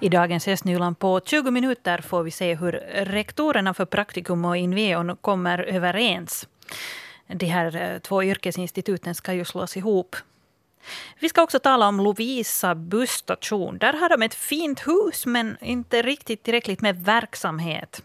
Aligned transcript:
I 0.00 0.08
dagens 0.08 0.48
Estnyland 0.48 0.98
på 0.98 1.20
20 1.24 1.50
minuter 1.50 1.98
får 1.98 2.22
vi 2.22 2.30
se 2.30 2.54
hur 2.54 2.72
rektorerna 2.92 3.74
för 3.74 3.84
Praktikum 3.84 4.44
och 4.44 4.56
Inveon 4.56 5.16
kommer 5.16 5.58
överens. 5.58 6.48
De 7.26 7.46
här 7.46 7.76
eh, 7.76 7.98
två 7.98 8.22
yrkesinstituten 8.22 9.14
ska 9.14 9.32
ju 9.32 9.44
slås 9.44 9.76
ihop. 9.76 10.16
Vi 11.18 11.28
ska 11.28 11.42
också 11.42 11.58
tala 11.58 11.88
om 11.88 12.00
Lovisa 12.00 12.74
busstation. 12.74 13.78
Där 13.78 13.92
har 13.92 14.08
de 14.08 14.22
ett 14.22 14.34
fint 14.34 14.86
hus, 14.86 15.26
men 15.26 15.56
inte 15.60 16.02
riktigt 16.02 16.42
tillräckligt 16.42 16.80
med 16.80 17.04
verksamhet. 17.04 18.02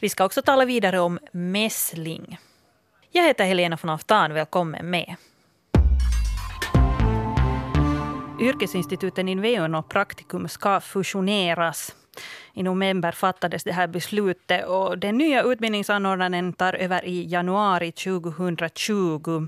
Vi 0.00 0.08
ska 0.08 0.24
också 0.24 0.42
tala 0.42 0.64
vidare 0.64 1.00
om 1.00 1.18
mässling. 1.32 2.38
Jag 3.10 3.24
heter 3.24 3.44
Helena 3.44 3.78
von 3.82 3.90
Aftan. 3.90 4.34
Välkommen 4.34 4.90
med. 4.90 5.16
Yrkesinstituten 8.40 9.28
Inveon 9.28 9.74
och 9.74 9.88
Praktikum 9.88 10.48
ska 10.48 10.80
fusioneras. 10.80 11.96
I 12.54 12.62
november 12.62 13.12
fattades 13.12 13.64
det 13.64 13.72
här 13.72 13.86
beslutet 13.86 14.66
och 14.66 14.98
den 14.98 15.18
nya 15.18 15.42
utbildningsanordnaren 15.42 16.52
tar 16.52 16.74
över 16.74 17.04
i 17.04 17.24
januari 17.24 17.92
2020. 17.92 19.46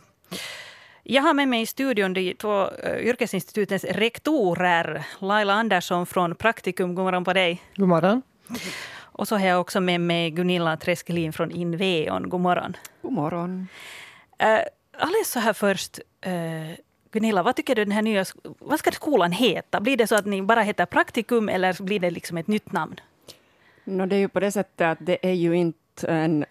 Jag 1.03 1.23
har 1.23 1.35
med 1.35 1.49
mig 1.49 1.63
i 1.63 1.67
studion 1.67 2.13
de 2.13 2.35
två 2.35 2.69
eh, 2.69 2.97
yrkesinstitutens 2.97 3.85
rektorer. 3.85 5.07
Laila 5.19 5.53
Andersson 5.53 6.07
från 6.07 6.35
Praktikum, 6.35 6.95
god 6.95 7.05
morgon 7.05 7.25
på 7.25 7.33
dig. 7.33 7.63
God 7.77 7.89
morgon. 7.89 8.23
Och 8.99 9.29
så 9.29 9.37
har 9.37 9.47
jag 9.47 9.61
också 9.61 9.81
med 9.81 10.01
mig 10.01 10.31
Gunilla 10.31 10.77
Treskelin 10.77 11.33
från 11.33 11.51
Inveon. 11.51 12.29
God 12.29 12.41
morgon. 12.41 12.77
God 13.03 13.13
morgon. 13.13 13.69
Uh, 14.43 14.61
alldeles 14.99 15.31
så 15.31 15.41
här 15.41 15.53
först. 15.53 15.99
Uh, 16.27 16.75
Gunilla, 17.11 17.43
vad 17.43 17.57
tycker 17.57 17.75
du 17.75 17.85
den 17.85 17.93
här 17.93 18.03
nya, 18.03 18.25
vad 18.59 18.79
ska 18.79 18.91
skolan 18.91 19.33
heta? 19.33 19.81
Blir 19.81 19.97
det 19.97 20.07
så 20.07 20.15
att 20.15 20.27
ni 20.27 20.43
bara 20.43 20.63
heter 20.63 20.87
Praktikum 20.87 21.49
eller 21.49 21.83
blir 21.83 22.01
det 22.01 22.11
liksom 22.11 22.37
ett 22.37 22.47
nytt 22.47 22.73
namn? 22.73 23.01
No, 23.85 24.07
det 24.07 24.17
är 24.17 24.21
ju 24.21 24.29
på 24.29 24.41
det 24.41 24.53
sättet 24.53 24.87
att 24.87 25.07
det 25.07 25.27
är 25.27 25.33
ju 25.33 25.57
inte 25.57 26.09
en 26.09 26.45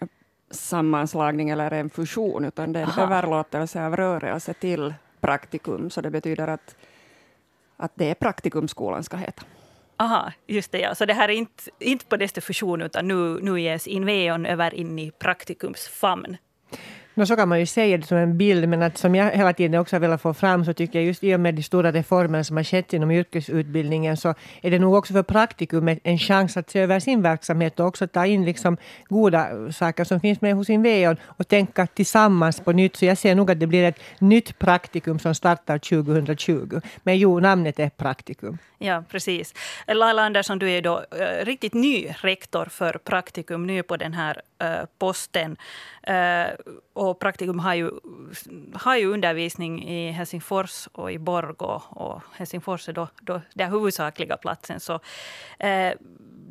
sammanslagning 0.50 1.50
eller 1.50 1.70
en 1.70 1.90
fusion, 1.90 2.44
utan 2.44 2.72
det 2.72 2.78
är 2.78 2.82
en 2.82 2.88
Aha. 2.88 3.02
överlåtelse 3.02 3.86
av 3.86 3.96
rörelse 3.96 4.54
till 4.54 4.94
Praktikum, 5.20 5.90
så 5.90 6.00
det 6.00 6.10
betyder 6.10 6.48
att, 6.48 6.76
att 7.76 7.92
det 7.94 8.10
är 8.10 8.14
Praktikum 8.14 8.68
skolan 8.68 9.04
ska 9.04 9.16
heta. 9.16 9.42
Aha, 9.96 10.32
just 10.46 10.72
det. 10.72 10.78
Ja. 10.78 10.94
Så 10.94 11.06
det 11.06 11.14
här 11.14 11.28
är 11.28 11.32
inte, 11.32 11.62
inte 11.78 12.06
på 12.06 12.16
det 12.16 12.40
fusion, 12.40 12.82
utan 12.82 13.08
nu, 13.08 13.38
nu 13.42 13.60
ges 13.60 13.86
Inveon 13.86 14.46
över 14.46 14.74
in 14.74 14.98
i 14.98 15.10
Praktikums 15.10 15.88
famn. 15.88 16.36
No, 17.20 17.26
så 17.26 17.36
kan 17.36 17.48
man 17.48 17.60
ju 17.60 17.66
säga 17.66 17.96
det 17.96 18.06
som 18.06 18.18
en 18.18 18.38
bild, 18.38 18.68
men 18.68 18.82
att 18.82 18.98
som 18.98 19.14
jag 19.14 19.30
hela 19.30 19.52
tiden 19.52 19.80
också 19.80 19.96
har 19.96 20.00
velat 20.00 20.22
få 20.22 20.34
fram 20.34 20.64
så 20.64 20.72
tycker 20.72 20.98
jag 20.98 21.06
just 21.06 21.24
i 21.24 21.34
och 21.34 21.40
med 21.40 21.54
de 21.54 21.62
stora 21.62 21.92
reformer 21.92 22.42
som 22.42 22.56
har 22.56 22.64
skett 22.64 22.92
inom 22.92 23.10
yrkesutbildningen 23.10 24.16
så 24.16 24.34
är 24.62 24.70
det 24.70 24.78
nog 24.78 24.94
också 24.94 25.12
för 25.12 25.22
praktikum 25.22 25.98
en 26.02 26.18
chans 26.18 26.56
att 26.56 26.70
se 26.70 26.80
över 26.80 27.00
sin 27.00 27.22
verksamhet 27.22 27.80
och 27.80 27.86
också 27.86 28.06
ta 28.06 28.26
in 28.26 28.44
liksom 28.44 28.76
goda 29.08 29.72
saker 29.72 30.04
som 30.04 30.20
finns 30.20 30.40
med 30.40 30.54
hos 30.54 30.70
Inveon 30.70 31.16
och 31.24 31.48
tänka 31.48 31.86
tillsammans 31.86 32.60
på 32.60 32.72
nytt. 32.72 32.96
Så 32.96 33.04
jag 33.04 33.18
ser 33.18 33.34
nog 33.34 33.50
att 33.50 33.60
det 33.60 33.66
blir 33.66 33.84
ett 33.84 34.00
nytt 34.18 34.58
praktikum 34.58 35.18
som 35.18 35.34
startar 35.34 35.78
2020. 35.78 36.80
Men 37.02 37.18
jo, 37.18 37.40
namnet 37.40 37.78
är 37.78 37.90
praktikum. 37.90 38.58
Ja, 38.78 39.04
precis. 39.08 39.54
Laila 39.86 40.22
Andersson, 40.22 40.58
du 40.58 40.70
är 40.70 40.82
då 40.82 41.04
eh, 41.10 41.44
riktigt 41.44 41.74
ny 41.74 42.14
rektor 42.20 42.64
för 42.64 42.92
Praktikum, 42.92 43.66
ny 43.66 43.82
på 43.82 43.96
den 43.96 44.12
här 44.12 44.42
posten. 44.98 45.56
Eh, 46.02 46.46
och 46.92 47.18
Praktikum 47.18 47.58
har 47.58 47.74
ju, 47.74 47.90
har 48.74 48.96
ju 48.96 49.06
undervisning 49.06 49.88
i 49.88 50.10
Helsingfors 50.10 50.88
och 50.92 51.12
i 51.12 51.18
Borgå. 51.18 51.82
Och 51.88 52.22
Helsingfors 52.36 52.88
är 52.88 52.92
då, 52.92 53.08
då 53.20 53.40
den 53.54 53.70
huvudsakliga 53.70 54.36
platsen. 54.36 54.80
Så, 54.80 54.94
eh, 55.58 55.92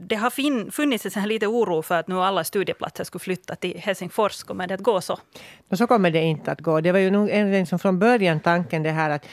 det 0.02 0.16
har 0.16 0.30
fin, 0.30 0.72
funnits 0.72 1.18
en 1.18 1.28
lite 1.28 1.48
oro 1.48 1.82
för 1.82 2.00
att 2.00 2.08
nu 2.08 2.16
alla 2.16 2.44
studieplatser 2.44 3.04
skulle 3.04 3.20
flytta 3.20 3.56
till 3.56 3.78
Helsingfors. 3.78 4.44
Kommer 4.44 4.68
det 4.68 4.74
att 4.74 4.82
gå 4.82 5.02
så? 5.02 5.20
så 5.72 5.88
kommer 5.88 6.12
det 6.12 6.22
inte 6.22 6.52
att 6.52 6.62
gå. 6.62 6.82
Det 6.82 6.92
var 6.92 7.00
ju 7.00 7.12
nog 7.12 7.30
en, 7.30 7.66
som 7.66 7.80
från 7.80 8.00
början 8.00 8.40
tanken 8.40 8.84
det 8.84 8.92
här 8.92 9.10
att 9.10 9.26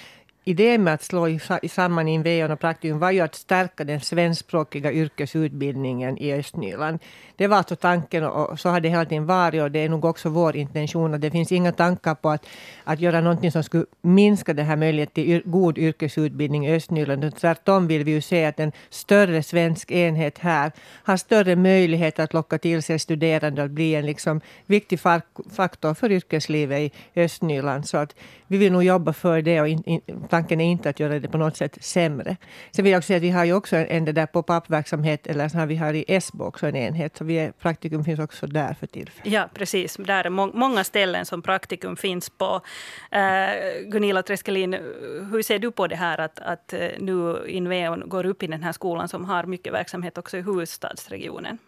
idén 0.48 0.84
med 0.84 0.94
att 0.94 1.02
slå 1.02 1.38
samman 1.68 2.08
Inveon 2.08 2.50
och 2.50 2.60
Praktikum 2.60 2.98
var 2.98 3.10
ju 3.10 3.20
att 3.20 3.34
stärka 3.34 3.84
den 3.84 4.00
svenskspråkiga 4.00 4.92
yrkesutbildningen 4.92 6.18
i 6.18 6.32
Östnyland. 6.32 6.98
Det 7.36 7.46
var 7.46 7.56
alltså 7.56 7.76
tanken 7.76 8.24
och 8.24 8.60
så 8.60 8.68
har 8.68 8.80
det 8.80 8.88
hela 8.88 9.04
tiden 9.04 9.26
varit 9.26 9.62
och 9.62 9.70
det 9.70 9.78
är 9.78 9.88
nog 9.88 10.04
också 10.04 10.28
vår 10.28 10.56
intention. 10.56 11.14
Att 11.14 11.20
det 11.20 11.30
finns 11.30 11.52
inga 11.52 11.72
tankar 11.72 12.14
på 12.14 12.30
att, 12.30 12.46
att 12.84 13.00
göra 13.00 13.20
någonting 13.20 13.52
som 13.52 13.62
skulle 13.62 13.84
minska 14.02 14.54
den 14.54 14.66
här 14.66 14.76
möjligheten 14.76 15.14
till 15.14 15.42
god 15.44 15.78
yrkesutbildning 15.78 16.66
i 16.66 16.74
Östnyland. 16.74 17.36
Tvärtom 17.36 17.86
vill 17.86 18.04
vi 18.04 18.10
ju 18.10 18.20
se 18.20 18.44
att 18.44 18.60
en 18.60 18.72
större 18.90 19.42
svensk 19.42 19.90
enhet 19.90 20.38
här 20.38 20.72
har 21.04 21.16
större 21.16 21.56
möjlighet 21.56 22.18
att 22.18 22.34
locka 22.34 22.58
till 22.58 22.82
sig 22.82 22.98
studerande 22.98 23.62
och 23.62 23.70
bli 23.70 23.94
en 23.94 24.06
liksom 24.06 24.40
viktig 24.66 25.00
faktor 25.56 25.94
för 25.94 26.12
yrkeslivet 26.12 26.78
i 27.14 27.20
Östnyland. 27.20 27.88
Så 27.88 27.96
att 27.96 28.14
vi 28.46 28.58
vill 28.58 28.72
nog 28.72 28.84
jobba 28.84 29.12
för 29.12 29.42
det 29.42 29.60
och 29.60 29.68
in, 29.68 29.82
in, 29.86 30.00
tanken 30.36 30.60
är 30.60 30.70
inte 30.70 30.88
att 30.88 31.00
göra 31.00 31.18
det 31.18 31.28
på 31.28 31.38
något 31.38 31.56
sätt 31.56 31.78
sämre. 31.80 32.36
Sen 32.70 32.84
vill 32.84 32.92
jag 32.92 32.98
också 32.98 33.06
säga 33.06 33.16
att 33.16 33.22
vi 33.22 33.30
har 33.30 33.44
ju 33.44 33.52
också 33.52 33.76
en, 33.76 33.86
en 34.08 34.14
där 34.14 34.26
pop-up-verksamhet, 34.26 35.26
eller 35.26 35.48
så 35.48 35.58
har 35.58 35.66
vi 35.66 35.76
har 35.76 35.94
i 35.94 36.04
Esbo 36.08 36.44
också 36.44 36.66
en 36.66 36.76
enhet. 36.76 37.16
Så 37.16 37.24
vi 37.24 37.34
är, 37.34 37.52
praktikum 37.52 38.04
finns 38.04 38.20
också 38.20 38.46
där 38.46 38.74
för 38.74 38.86
tillfället. 38.86 39.32
Ja, 39.32 39.48
precis. 39.54 39.96
Där 39.96 40.24
är 40.24 40.30
må 40.30 40.46
många 40.46 40.84
ställen 40.84 41.26
som 41.26 41.42
praktikum 41.42 41.96
finns 41.96 42.30
på. 42.30 42.60
Uh, 43.14 43.90
Gunilla 43.90 44.22
Treskelin, 44.22 44.72
hur 45.32 45.42
ser 45.42 45.58
du 45.58 45.70
på 45.70 45.86
det 45.86 45.96
här 45.96 46.20
att, 46.20 46.38
att 46.38 46.74
uh, 46.74 46.80
nu 46.98 47.46
Inveon 47.48 48.08
går 48.08 48.26
upp 48.26 48.42
i 48.42 48.46
den 48.46 48.62
här 48.62 48.72
skolan 48.72 49.08
som 49.08 49.24
har 49.24 49.44
mycket 49.44 49.72
verksamhet 49.72 50.18
också 50.18 50.36
i 50.36 50.42
huvudstadsregionen? 50.42 51.58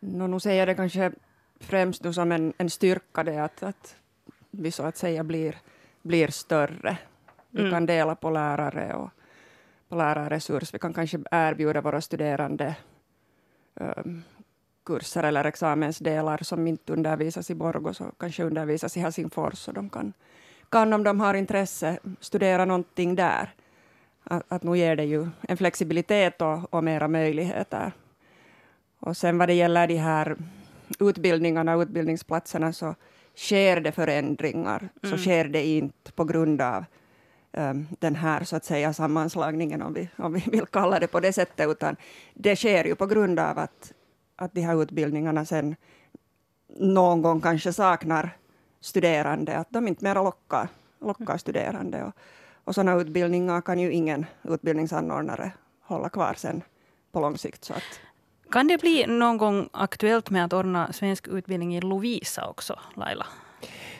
No, 0.00 0.26
nu 0.26 0.40
säger 0.40 0.58
jag 0.58 0.68
det 0.68 0.74
kanske 0.74 1.12
främst 1.60 2.14
som 2.14 2.32
en, 2.32 2.52
en 2.58 2.70
styrka 2.70 3.22
det 3.22 3.44
att, 3.44 3.62
att 3.62 3.96
vi 4.50 4.70
så 4.70 4.82
att 4.82 4.96
säga 4.96 5.24
blir 5.24 5.54
blir 6.04 6.28
större. 6.28 6.98
Vi 7.50 7.60
mm. 7.60 7.72
kan 7.72 7.86
dela 7.86 8.14
på 8.14 8.30
lärare 8.30 8.94
och 8.94 9.10
på 9.88 9.96
lärarresurs. 9.96 10.74
Vi 10.74 10.78
kan 10.78 10.92
kanske 10.92 11.18
erbjuda 11.30 11.80
våra 11.80 12.00
studerande 12.00 12.76
um, 13.74 14.22
kurser 14.84 15.22
eller 15.22 15.44
examensdelar 15.44 16.38
som 16.42 16.66
inte 16.66 16.92
undervisas 16.92 17.50
i 17.50 17.54
Borgå, 17.54 17.94
så 17.94 18.04
kanske 18.18 18.44
undervisas 18.44 18.96
i 18.96 19.00
Helsingfors. 19.00 19.68
Och 19.68 19.74
de 19.74 19.90
kan, 19.90 20.12
kan, 20.68 20.92
om 20.92 21.04
de 21.04 21.20
har 21.20 21.34
intresse, 21.34 21.98
studera 22.20 22.64
någonting 22.64 23.14
där. 23.14 23.54
Att, 24.24 24.42
att 24.48 24.62
nu 24.62 24.78
ger 24.78 24.96
det 24.96 25.04
ju 25.04 25.28
en 25.40 25.56
flexibilitet 25.56 26.42
och, 26.42 26.74
och 26.74 26.84
mera 26.84 27.08
möjligheter. 27.08 27.92
Och 28.98 29.16
sen 29.16 29.38
vad 29.38 29.48
det 29.48 29.54
gäller 29.54 29.86
de 29.86 29.96
här 29.96 30.36
utbildningarna 31.00 31.74
utbildningsplatserna 31.74 32.72
så 32.72 32.94
sker 33.36 33.80
det 33.80 33.92
förändringar, 33.92 34.88
mm. 35.02 35.16
så 35.16 35.22
sker 35.22 35.44
det 35.44 35.66
inte 35.66 36.12
på 36.12 36.24
grund 36.24 36.60
av 36.60 36.84
um, 37.52 37.88
den 37.98 38.14
här 38.14 38.44
så 38.44 38.56
att 38.56 38.64
säga 38.64 38.92
sammanslagningen, 38.92 39.82
om 39.82 39.94
vi, 39.94 40.08
om 40.16 40.32
vi 40.32 40.44
vill 40.50 40.66
kalla 40.66 40.98
det 41.00 41.06
på 41.06 41.20
det 41.20 41.32
sättet, 41.32 41.68
utan 41.68 41.96
det 42.34 42.56
sker 42.56 42.84
ju 42.84 42.94
på 42.94 43.06
grund 43.06 43.38
av 43.38 43.58
att, 43.58 43.92
att 44.36 44.54
de 44.54 44.60
här 44.60 44.82
utbildningarna 44.82 45.44
sen 45.44 45.76
någon 46.76 47.22
gång 47.22 47.40
kanske 47.40 47.72
saknar 47.72 48.36
studerande, 48.80 49.56
att 49.56 49.70
de 49.70 49.88
inte 49.88 50.04
mera 50.04 50.22
lockar, 50.22 50.68
lockar 51.00 51.36
studerande. 51.36 52.04
Och, 52.04 52.12
och 52.64 52.74
sådana 52.74 53.00
utbildningar 53.00 53.60
kan 53.60 53.78
ju 53.78 53.92
ingen 53.92 54.26
utbildningsanordnare 54.42 55.52
hålla 55.80 56.08
kvar 56.08 56.34
sen 56.36 56.62
på 57.12 57.20
lång 57.20 57.38
sikt. 57.38 57.64
Så 57.64 57.72
att, 57.72 58.00
kan 58.50 58.66
det 58.66 58.80
bli 58.80 59.04
någon 59.06 59.38
gång 59.38 59.68
aktuellt 59.72 60.30
med 60.30 60.44
att 60.44 60.52
ordna 60.52 60.92
svensk 60.92 61.28
utbildning 61.28 61.76
i 61.76 61.80
Lovisa 61.80 62.46
också, 62.46 62.78
Laila? 62.96 63.26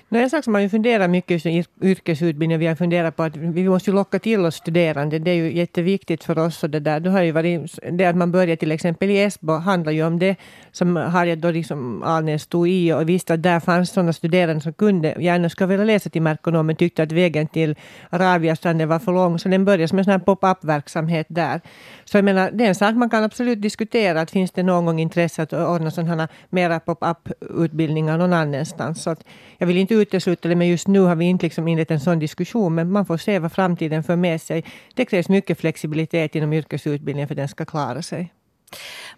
No, 0.09 0.19
en 0.19 0.31
sak 0.31 0.45
som 0.45 0.53
man 0.53 0.63
ju 0.63 0.69
funderar 0.69 1.09
mycket 1.09 1.47
i 1.47 1.65
yrkesutbildning, 1.83 2.59
vi 2.59 2.67
har 2.67 2.75
funderat 2.75 3.17
på 3.17 3.23
att 3.23 3.37
vi 3.37 3.69
måste 3.69 3.91
ju 3.91 3.97
locka 3.97 4.19
till 4.19 4.47
oss 4.47 4.55
studerande. 4.55 5.19
Det 5.19 5.31
är 5.31 5.35
ju 5.35 5.57
jätteviktigt 5.57 6.25
för 6.25 6.39
oss. 6.39 6.63
Och 6.63 6.71
det, 6.71 6.81
där. 6.81 7.01
Det, 7.01 7.11
har 7.11 7.23
ju 7.23 7.33
varit, 7.33 7.79
det 7.93 8.05
att 8.05 8.17
man 8.17 8.33
börjar 8.33 8.57
till 8.57 8.73
exempel 8.73 9.11
i 9.11 9.23
Esbo 9.23 9.53
handlar 9.53 9.93
ju 9.93 10.07
om 10.07 10.19
det 10.19 10.37
som 10.75 10.97
Harriet 10.97 11.41
då 11.41 11.51
liksom 11.51 12.03
Alnäs 12.03 12.43
stod 12.43 12.69
i 12.69 12.93
och 12.93 13.09
visste 13.09 13.35
att 13.35 13.43
där 13.43 13.61
fanns 13.61 13.91
sådana 13.91 14.13
studerande 14.13 14.61
som 14.61 14.73
kunde 14.73 15.15
gärna 15.19 15.49
skulle 15.49 15.69
vilja 15.69 15.85
läsa 15.85 16.11
till 16.11 16.23
merkonom 16.23 16.67
men 16.67 16.77
tyckte 16.77 17.03
att 17.03 17.13
vägen 17.13 17.47
till 17.47 17.75
Arabiastranden 18.11 18.89
var 18.89 18.99
för 18.99 19.13
lång. 19.13 19.39
Så 19.39 19.49
den 19.49 19.65
började 19.65 19.89
som 19.89 19.99
en 19.99 20.05
sån 20.05 20.11
här 20.11 20.19
pop-up-verksamhet 20.19 21.27
där. 21.31 21.61
Så 22.05 22.17
jag 22.19 22.25
menar, 22.25 22.51
det 22.51 22.65
är 22.65 22.69
en 22.69 22.75
sak 22.75 22.95
man 22.95 23.11
kan 23.11 23.25
absolut 23.25 23.63
diskutera. 23.63 24.21
Att 24.21 24.31
finns 24.31 24.51
det 24.51 24.63
någon 24.63 24.87
gång 24.87 25.01
intresse 25.01 25.43
att 25.43 25.53
ordna 25.53 25.91
sådana 25.91 26.29
mera 26.51 26.81
pop-up-utbildningar 26.81 28.19
någon 28.19 28.33
annanstans. 28.33 29.03
Så 29.03 29.11
att 29.11 29.25
jag 29.59 29.67
vill 29.67 29.77
inte 29.77 29.95
utesluta 29.95 30.49
det, 30.49 30.57
men 30.57 30.69
just 30.69 30.89
nu 30.89 31.01
har 31.01 31.17
vi 31.17 31.25
inte 31.25 31.47
liksom 31.47 31.69
inlett 31.69 31.91
en 31.91 32.01
sån 32.01 32.19
diskussion. 32.19 32.75
Men 32.75 32.91
man 32.91 33.07
får 33.07 33.17
se 33.17 33.39
vad 33.39 33.53
framtiden 33.53 34.03
för 34.03 34.17
med 34.17 34.41
sig. 34.41 34.65
Det 34.95 35.05
krävs 35.05 35.29
mycket 35.29 35.61
flexibilitet 35.61 36.35
inom 36.35 36.53
yrkesutbildningen 36.53 37.29
för 37.29 37.35
att 37.35 37.37
den 37.37 37.49
ska 37.49 37.65
klara 37.65 38.03
sig. 38.03 38.33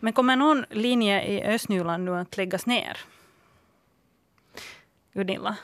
Men 0.00 0.12
kommer 0.12 0.36
någon 0.36 0.64
linje 0.70 1.22
i 1.22 1.44
Östnyland 1.44 2.04
nu 2.04 2.16
att 2.16 2.36
läggas 2.36 2.66
ner? 2.66 2.98
Gunilla? 5.12 5.56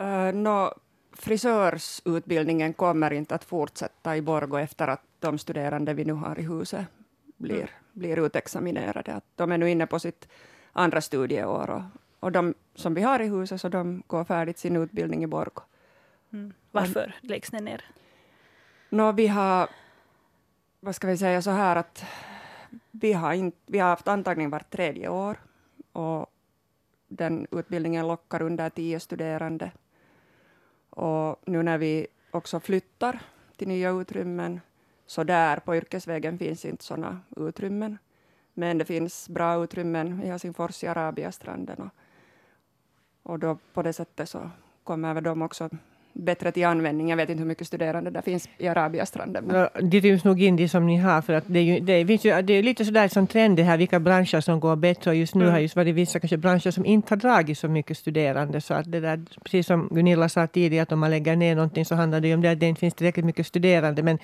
Uh, 0.00 0.32
no, 0.34 0.74
frisörsutbildningen 1.12 2.72
kommer 2.72 3.12
inte 3.12 3.34
att 3.34 3.44
fortsätta 3.44 4.16
i 4.16 4.22
Borgå 4.22 4.56
efter 4.56 4.88
att 4.88 5.02
de 5.18 5.38
studerande 5.38 5.94
vi 5.94 6.04
nu 6.04 6.12
har 6.12 6.38
i 6.38 6.42
huset 6.42 6.86
blir, 7.36 7.70
blir 7.92 8.26
utexaminerade. 8.26 9.14
Att 9.14 9.24
de 9.36 9.52
är 9.52 9.58
nu 9.58 9.70
inne 9.70 9.86
på 9.86 9.98
sitt 9.98 10.28
andra 10.72 11.00
studieår 11.00 11.70
och, 11.70 11.82
och 12.20 12.32
de 12.32 12.54
som 12.74 12.94
vi 12.94 13.02
har 13.02 13.20
i 13.20 13.28
huset, 13.28 13.60
så 13.60 13.68
de 13.68 14.02
går 14.06 14.24
färdigt 14.24 14.58
sin 14.58 14.76
utbildning 14.76 15.24
i 15.24 15.26
Borgå. 15.26 15.62
Mm. 16.32 16.52
Varför 16.70 17.14
läggs 17.20 17.50
det 17.50 17.60
ner? 17.60 17.84
Nå, 18.88 19.12
vi 19.12 19.26
har, 19.26 19.68
vad 20.80 20.94
ska 20.94 21.06
vi 21.06 21.18
säga 21.18 21.42
så 21.42 21.50
här 21.50 21.76
att 21.76 22.04
vi 23.00 23.12
har, 23.12 23.32
in, 23.32 23.52
vi 23.66 23.78
har 23.78 23.88
haft 23.88 24.08
antagning 24.08 24.50
vart 24.50 24.70
tredje 24.70 25.08
år 25.08 25.36
och 25.92 26.26
den 27.08 27.46
utbildningen 27.50 28.08
lockar 28.08 28.42
under 28.42 28.70
tio 28.70 29.00
studerande. 29.00 29.70
Och 30.90 31.36
nu 31.46 31.62
när 31.62 31.78
vi 31.78 32.06
också 32.30 32.60
flyttar 32.60 33.20
till 33.56 33.68
nya 33.68 33.90
utrymmen, 33.90 34.60
så 35.06 35.24
där 35.24 35.56
på 35.56 35.76
yrkesvägen 35.76 36.38
finns 36.38 36.64
inte 36.64 36.84
sådana 36.84 37.20
utrymmen. 37.36 37.98
Men 38.54 38.78
det 38.78 38.84
finns 38.84 39.28
bra 39.28 39.64
utrymmen 39.64 40.22
i 40.22 40.26
Helsingfors 40.26 40.84
i 40.84 40.86
Arabiastranden. 40.86 41.78
Och, 41.78 41.92
och 43.32 43.38
då 43.38 43.58
på 43.72 43.82
det 43.82 43.92
sättet 43.92 44.28
så 44.28 44.50
kommer 44.84 45.14
väl 45.14 45.24
de 45.24 45.42
också 45.42 45.70
bättre 46.18 46.52
till 46.52 46.64
användning. 46.64 47.10
Jag 47.10 47.16
vet 47.16 47.30
inte 47.30 47.38
hur 47.40 47.48
mycket 47.48 47.66
studerande 47.66 48.10
det 48.10 48.22
finns 48.22 48.48
i 48.58 48.68
Arabiastranden. 48.68 49.44
Men... 49.44 49.56
Ja, 49.56 49.70
det 49.82 50.00
ryms 50.00 50.24
nog 50.24 50.42
in 50.42 50.56
det 50.56 50.68
som 50.68 50.86
ni 50.86 50.96
har, 50.96 51.22
för 51.22 51.32
att 51.32 51.44
det 51.46 51.58
är, 51.58 51.62
ju, 51.62 51.80
det 51.80 52.06
finns 52.06 52.24
ju, 52.24 52.42
det 52.42 52.52
är 52.52 52.62
lite 52.62 52.84
sådär 52.84 53.08
som 53.08 53.26
trend 53.26 53.56
det 53.56 53.62
här, 53.62 53.78
vilka 53.78 54.00
branscher 54.00 54.40
som 54.40 54.60
går 54.60 54.76
bättre. 54.76 55.10
Och 55.10 55.16
just 55.16 55.34
nu 55.34 55.44
mm. 55.44 55.52
har 55.52 55.60
just 55.60 55.76
varit 55.76 55.94
vissa 55.94 56.20
kanske 56.20 56.36
branscher 56.36 56.70
som 56.70 56.86
inte 56.86 57.12
har 57.12 57.16
dragit 57.16 57.58
så 57.58 57.68
mycket 57.68 57.98
studerande. 57.98 58.60
Så 58.60 58.74
att 58.74 58.92
det 58.92 59.00
där, 59.00 59.20
precis 59.44 59.66
som 59.66 59.88
Gunilla 59.90 60.28
sa 60.28 60.46
tidigare, 60.46 60.82
att 60.82 60.92
om 60.92 60.98
man 60.98 61.10
lägger 61.10 61.36
ner 61.36 61.54
någonting 61.54 61.84
så 61.84 61.94
handlar 61.94 62.20
det 62.20 62.28
ju 62.28 62.34
om 62.34 62.40
det 62.40 62.50
att 62.50 62.60
det 62.60 62.66
inte 62.66 62.80
finns 62.80 62.94
tillräckligt 62.94 63.26
mycket 63.26 63.46
studerande. 63.46 64.02
Men 64.02 64.18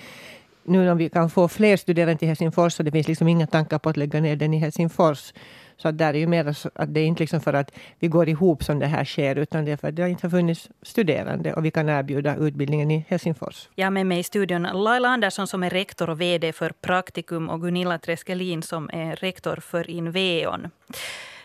nu 0.64 0.84
när 0.84 0.94
vi 0.94 1.08
kan 1.08 1.30
få 1.30 1.48
fler 1.48 1.76
studerande 1.76 2.18
till 2.18 2.28
Helsingfors, 2.28 2.72
så 2.72 2.82
det 2.82 2.90
finns 2.90 3.08
liksom 3.08 3.28
inga 3.28 3.46
tankar 3.46 3.78
på 3.78 3.88
att 3.88 3.96
lägga 3.96 4.20
ner 4.20 4.36
den 4.36 4.54
i 4.54 4.58
Helsingfors. 4.58 5.32
Så 5.76 5.88
att 5.88 5.98
där 5.98 6.14
är 6.14 6.18
ju 6.18 6.26
mer 6.26 6.56
att 6.74 6.94
det 6.94 7.00
är 7.00 7.04
inte 7.04 7.20
liksom 7.20 7.40
för 7.40 7.52
att 7.52 7.72
vi 7.98 8.08
går 8.08 8.28
ihop 8.28 8.64
som 8.64 8.78
det 8.78 8.86
här 8.86 9.04
sker, 9.04 9.36
utan 9.36 9.64
det 9.64 9.72
är 9.72 9.76
för 9.76 9.88
att 9.88 9.96
det 9.96 10.08
inte 10.08 10.26
har 10.26 10.30
funnits 10.30 10.68
studerande 10.82 11.54
och 11.54 11.64
vi 11.64 11.70
kan 11.70 11.88
erbjuda 11.88 12.36
utbildningen 12.36 12.90
i 12.90 13.04
Helsingfors. 13.08 13.68
Jag 13.74 13.86
har 13.86 13.90
med 13.90 14.06
mig 14.06 14.18
i 14.18 14.22
studion 14.22 14.62
Laila 14.62 15.08
Andersson 15.08 15.46
som 15.46 15.62
är 15.62 15.70
rektor 15.70 16.10
och 16.10 16.20
VD 16.20 16.52
för 16.52 16.70
Praktikum 16.70 17.50
och 17.50 17.60
Gunilla 17.60 17.98
Treskelin 17.98 18.62
som 18.62 18.90
är 18.92 19.16
rektor 19.16 19.56
för 19.56 19.90
Inveon 19.90 20.70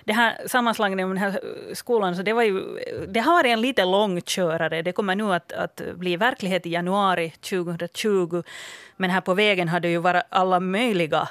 det 0.09 0.13
här 0.13 0.37
sammanslagningen 0.45 1.09
med 1.09 1.17
den 1.17 1.31
här 1.31 1.41
skolan, 1.73 2.15
så 2.15 2.21
det, 2.21 2.33
var 2.33 2.43
ju, 2.43 2.63
det 3.07 3.19
har 3.19 3.33
varit 3.33 3.51
en 3.51 3.61
lite 3.61 3.85
långkörare. 3.85 4.81
Det 4.81 4.91
kommer 4.91 5.15
nu 5.15 5.33
att, 5.33 5.51
att 5.51 5.81
bli 5.95 6.17
verklighet 6.17 6.65
i 6.65 6.69
januari 6.69 7.29
2020. 7.29 8.43
Men 8.97 9.09
här 9.09 9.21
på 9.21 9.33
vägen 9.33 9.69
har 9.69 9.79
det 9.79 9.89
ju 9.89 9.97
varit 9.97 10.23
alla 10.29 10.59
möjliga 10.59 11.29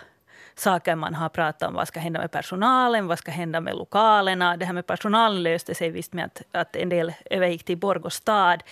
saker 0.61 0.95
man 0.97 1.15
har 1.15 1.29
pratat 1.29 1.69
om. 1.69 1.75
Vad 1.75 1.89
ska 1.89 2.01
hända 2.01 2.21
med 2.21 2.31
personalen? 2.31 3.07
Vad 3.07 3.19
ska 3.19 3.31
hända 3.31 3.61
med 3.61 3.77
lokalerna? 3.77 4.57
Det 4.57 4.65
här 4.65 4.73
med 4.73 4.87
personalen 4.87 5.43
löste 5.43 5.75
sig 5.75 5.91
visst 5.91 6.13
med 6.13 6.25
att, 6.25 6.43
att 6.53 6.77
en 6.77 6.89
del 6.89 7.13
övergick 7.31 7.65
till 7.65 7.79
Borgå 7.79 8.11
stad. 8.11 8.63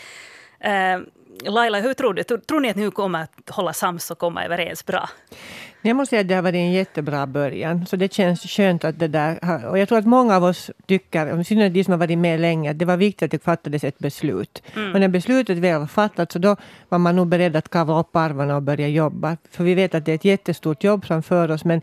Eh, 0.60 0.98
Laila, 1.44 1.80
hur 1.80 1.94
tror 1.94 2.14
du? 2.14 2.22
Tror 2.22 2.60
ni 2.60 2.70
att 2.70 2.76
ni 2.76 2.90
kommer 2.90 3.22
att 3.22 3.50
hålla 3.50 3.72
sams 3.72 4.10
och 4.10 4.18
komma 4.18 4.44
överens 4.44 4.86
bra? 4.86 5.08
Jag 5.86 5.96
måste 5.96 6.10
säga 6.10 6.20
att 6.20 6.28
det 6.28 6.34
har 6.34 6.42
varit 6.42 6.54
en 6.54 6.72
jättebra 6.72 7.26
början. 7.26 7.86
Så 7.86 7.96
det 7.96 8.12
känns 8.12 8.40
skönt 8.40 8.84
att 8.84 8.98
det 8.98 9.08
där 9.08 9.38
har, 9.42 9.66
Och 9.68 9.78
jag 9.78 9.88
tror 9.88 9.98
att 9.98 10.06
många 10.06 10.36
av 10.36 10.44
oss 10.44 10.70
tycker, 10.86 11.40
i 11.40 11.44
synnerhet 11.44 11.74
de 11.74 11.84
som 11.84 11.92
har 11.92 11.98
varit 11.98 12.18
med 12.18 12.40
länge, 12.40 12.70
att 12.70 12.78
det 12.78 12.84
var 12.84 12.96
viktigt 12.96 13.22
att 13.22 13.30
det 13.30 13.44
fattades 13.44 13.84
ett 13.84 13.98
beslut. 13.98 14.62
Mm. 14.76 14.94
Och 14.94 15.00
när 15.00 15.08
beslutet 15.08 15.58
väl 15.58 15.80
var 15.80 15.86
fattat 15.86 16.32
så 16.32 16.38
då 16.38 16.56
var 16.88 16.98
man 16.98 17.16
nog 17.16 17.28
beredd 17.28 17.56
att 17.56 17.68
kavla 17.68 18.00
upp 18.00 18.16
armarna 18.16 18.56
och 18.56 18.62
börja 18.62 18.88
jobba. 18.88 19.36
För 19.50 19.64
vi 19.64 19.74
vet 19.74 19.94
att 19.94 20.04
det 20.04 20.12
är 20.12 20.14
ett 20.14 20.24
jättestort 20.24 20.84
jobb 20.84 21.04
framför 21.04 21.50
oss. 21.50 21.64
Men, 21.64 21.80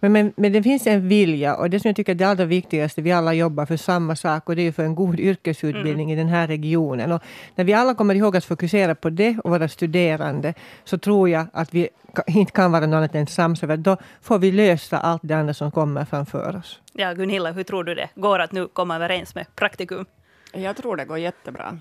men, 0.00 0.12
men, 0.12 0.32
men 0.36 0.52
det 0.52 0.62
finns 0.62 0.86
en 0.86 1.08
vilja 1.08 1.56
och 1.56 1.70
det 1.70 1.80
som 1.80 1.88
jag 1.88 1.96
tycker 1.96 2.12
är 2.12 2.16
det 2.16 2.28
allra 2.28 2.44
viktigaste, 2.44 3.02
vi 3.02 3.12
alla 3.12 3.34
jobbar 3.34 3.66
för 3.66 3.76
samma 3.76 4.16
sak 4.16 4.48
och 4.48 4.56
det 4.56 4.62
är 4.62 4.72
för 4.72 4.84
en 4.84 4.94
god 4.94 5.20
yrkesutbildning 5.20 6.10
mm. 6.10 6.18
i 6.18 6.22
den 6.22 6.28
här 6.28 6.46
regionen. 6.46 7.12
Och 7.12 7.22
när 7.54 7.64
vi 7.64 7.72
alla 7.72 7.94
kommer 7.94 8.14
ihåg 8.14 8.36
att 8.36 8.44
fokusera 8.44 8.94
på 8.94 9.10
det 9.10 9.38
och 9.44 9.50
våra 9.50 9.68
studerande 9.68 10.54
så 10.84 10.98
tror 10.98 11.28
jag 11.28 11.46
att 11.52 11.74
vi 11.74 11.88
inte 12.26 12.52
kan 12.52 12.72
vara 12.72 12.86
något 12.86 12.96
annat 12.96 13.14
än 13.14 13.26
samsöver. 13.26 13.76
Då 13.76 13.96
får 14.20 14.38
vi 14.38 14.52
lösa 14.52 14.98
allt 14.98 15.22
det 15.24 15.34
andra 15.34 15.54
som 15.54 15.70
kommer 15.70 16.04
framför 16.04 16.56
oss. 16.56 16.80
Ja, 16.92 17.12
Gunilla, 17.12 17.52
hur 17.52 17.64
tror 17.64 17.84
du 17.84 17.94
det 17.94 18.08
går 18.14 18.38
att 18.38 18.52
nu 18.52 18.68
komma 18.68 18.96
överens 18.96 19.34
med 19.34 19.46
praktikum? 19.54 20.06
Jag 20.52 20.76
tror 20.76 20.96
det 20.96 21.04
går 21.04 21.18
jättebra. 21.18 21.78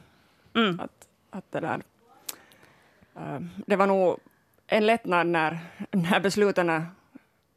Mm. 0.56 0.80
Att, 0.80 1.08
att 1.30 1.52
det, 1.52 1.60
där, 1.60 1.82
uh, 3.18 3.40
det 3.66 3.76
var 3.76 3.88
nog 3.88 4.18
en 4.68 4.86
lättnad 4.86 5.28
när, 5.28 5.60
när 5.92 6.20
besluten 6.20 6.86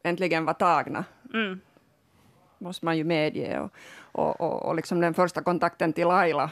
äntligen 0.03 0.45
var 0.45 0.53
tagna. 0.53 1.05
Mm. 1.33 1.59
måste 2.57 2.85
man 2.85 2.97
ju 2.97 3.03
medge. 3.03 3.59
Och, 3.59 3.71
och, 4.11 4.41
och, 4.41 4.65
och 4.65 4.75
liksom 4.75 5.01
den 5.01 5.13
första 5.13 5.43
kontakten 5.43 5.93
till 5.93 6.07
Laila, 6.07 6.51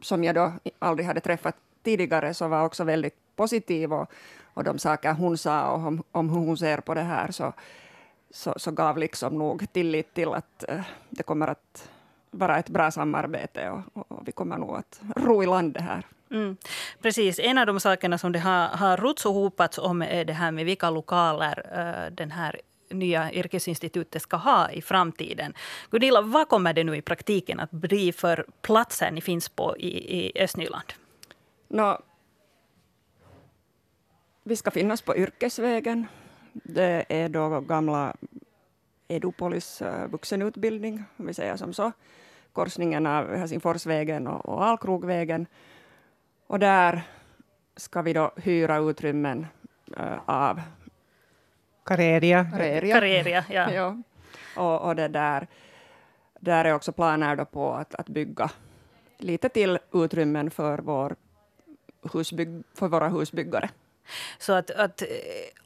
som 0.00 0.24
jag 0.24 0.34
då 0.34 0.52
aldrig 0.78 1.06
hade 1.06 1.20
träffat 1.20 1.56
tidigare, 1.82 2.34
så 2.34 2.48
var 2.48 2.64
också 2.64 2.84
väldigt 2.84 3.14
positiv. 3.36 3.92
Och, 3.92 4.10
och 4.56 4.64
de 4.64 4.78
saker 4.78 5.12
hon 5.12 5.38
sa 5.38 5.70
och 5.70 5.86
om, 5.86 6.02
om 6.12 6.30
hur 6.30 6.38
hon 6.38 6.56
ser 6.56 6.80
på 6.80 6.94
det 6.94 7.02
här, 7.02 7.30
så, 7.30 7.52
så, 8.30 8.54
så 8.56 8.70
gav 8.70 8.98
liksom 8.98 9.38
nog 9.38 9.72
tillit 9.72 10.14
till 10.14 10.28
att 10.28 10.64
uh, 10.72 10.80
det 11.10 11.22
kommer 11.22 11.48
att 11.48 11.88
vara 12.30 12.58
ett 12.58 12.68
bra 12.68 12.90
samarbete 12.90 13.70
och, 13.70 14.06
och, 14.10 14.22
vi 14.28 14.32
kommer 14.32 14.58
nog 14.58 14.76
att 14.76 15.00
ro 15.16 15.42
i 15.42 15.46
land 15.46 15.72
det 15.72 15.82
här. 15.82 16.06
Mm. 16.30 16.56
Precis. 17.02 17.38
En 17.38 17.58
av 17.58 17.66
de 17.66 17.80
sakerna 17.80 18.18
som 18.18 18.32
det 18.32 18.38
har, 18.38 18.68
har 18.68 18.96
rots 18.96 19.26
och 19.26 19.34
hopats 19.34 19.78
om 19.78 20.02
är 20.02 20.24
det 20.24 20.32
här 20.32 20.50
med 20.50 20.64
vilka 20.64 20.90
lokaler 20.90 21.62
uh, 21.78 22.14
den 22.14 22.30
här 22.30 22.60
nya 22.90 23.32
yrkesinstitutet 23.32 24.22
ska 24.22 24.36
ha 24.36 24.70
i 24.70 24.82
framtiden. 24.82 25.54
Gunilla, 25.90 26.20
vad 26.20 26.48
kommer 26.48 26.72
det 26.72 26.84
nu 26.84 26.96
i 26.96 27.02
praktiken 27.02 27.60
att 27.60 27.70
bli 27.70 28.12
för 28.12 28.46
platser 28.62 29.10
ni 29.10 29.20
finns 29.20 29.48
på 29.48 29.76
i, 29.78 30.18
i 30.18 30.42
Östnyland? 30.42 30.92
No, 31.68 31.98
vi 34.48 34.56
ska 34.56 34.70
finnas 34.70 35.02
på 35.02 35.16
Yrkesvägen. 35.16 36.06
Det 36.52 37.04
är 37.08 37.28
då 37.28 37.60
gamla 37.60 38.14
Edupolis 39.08 39.82
uh, 39.82 40.06
vuxenutbildning, 40.06 41.04
om 41.16 41.26
vi 41.26 41.34
säger 41.34 41.56
som 41.56 41.72
så. 41.72 41.92
Korsningen 42.52 43.06
av 43.06 43.34
Helsingforsvägen 43.34 44.26
och, 44.26 44.46
och 44.46 44.64
Alkrogvägen. 44.64 45.46
Och 46.46 46.58
där 46.58 47.02
ska 47.76 48.02
vi 48.02 48.12
då 48.12 48.30
hyra 48.36 48.78
utrymmen 48.78 49.46
uh, 50.00 50.18
av 50.26 50.60
Kareria. 51.84 52.50
Kareria. 52.50 52.94
Kareria 52.94 53.44
ja. 53.50 53.72
ja. 53.74 54.02
Och, 54.56 54.88
och 54.88 54.96
det 54.96 55.08
där, 55.08 55.46
där 56.40 56.64
är 56.64 56.74
också 56.74 56.92
planer 56.92 57.36
då 57.36 57.44
på 57.44 57.72
att, 57.72 57.94
att 57.94 58.08
bygga 58.08 58.50
lite 59.18 59.48
till 59.48 59.78
utrymmen 59.92 60.50
för, 60.50 60.78
vår 60.78 61.16
husbygg, 62.12 62.62
för 62.74 62.88
våra 62.88 63.08
husbyggare. 63.08 63.70
Så 64.38 64.52
att, 64.52 64.70
att 64.70 65.02
eh, 65.02 65.08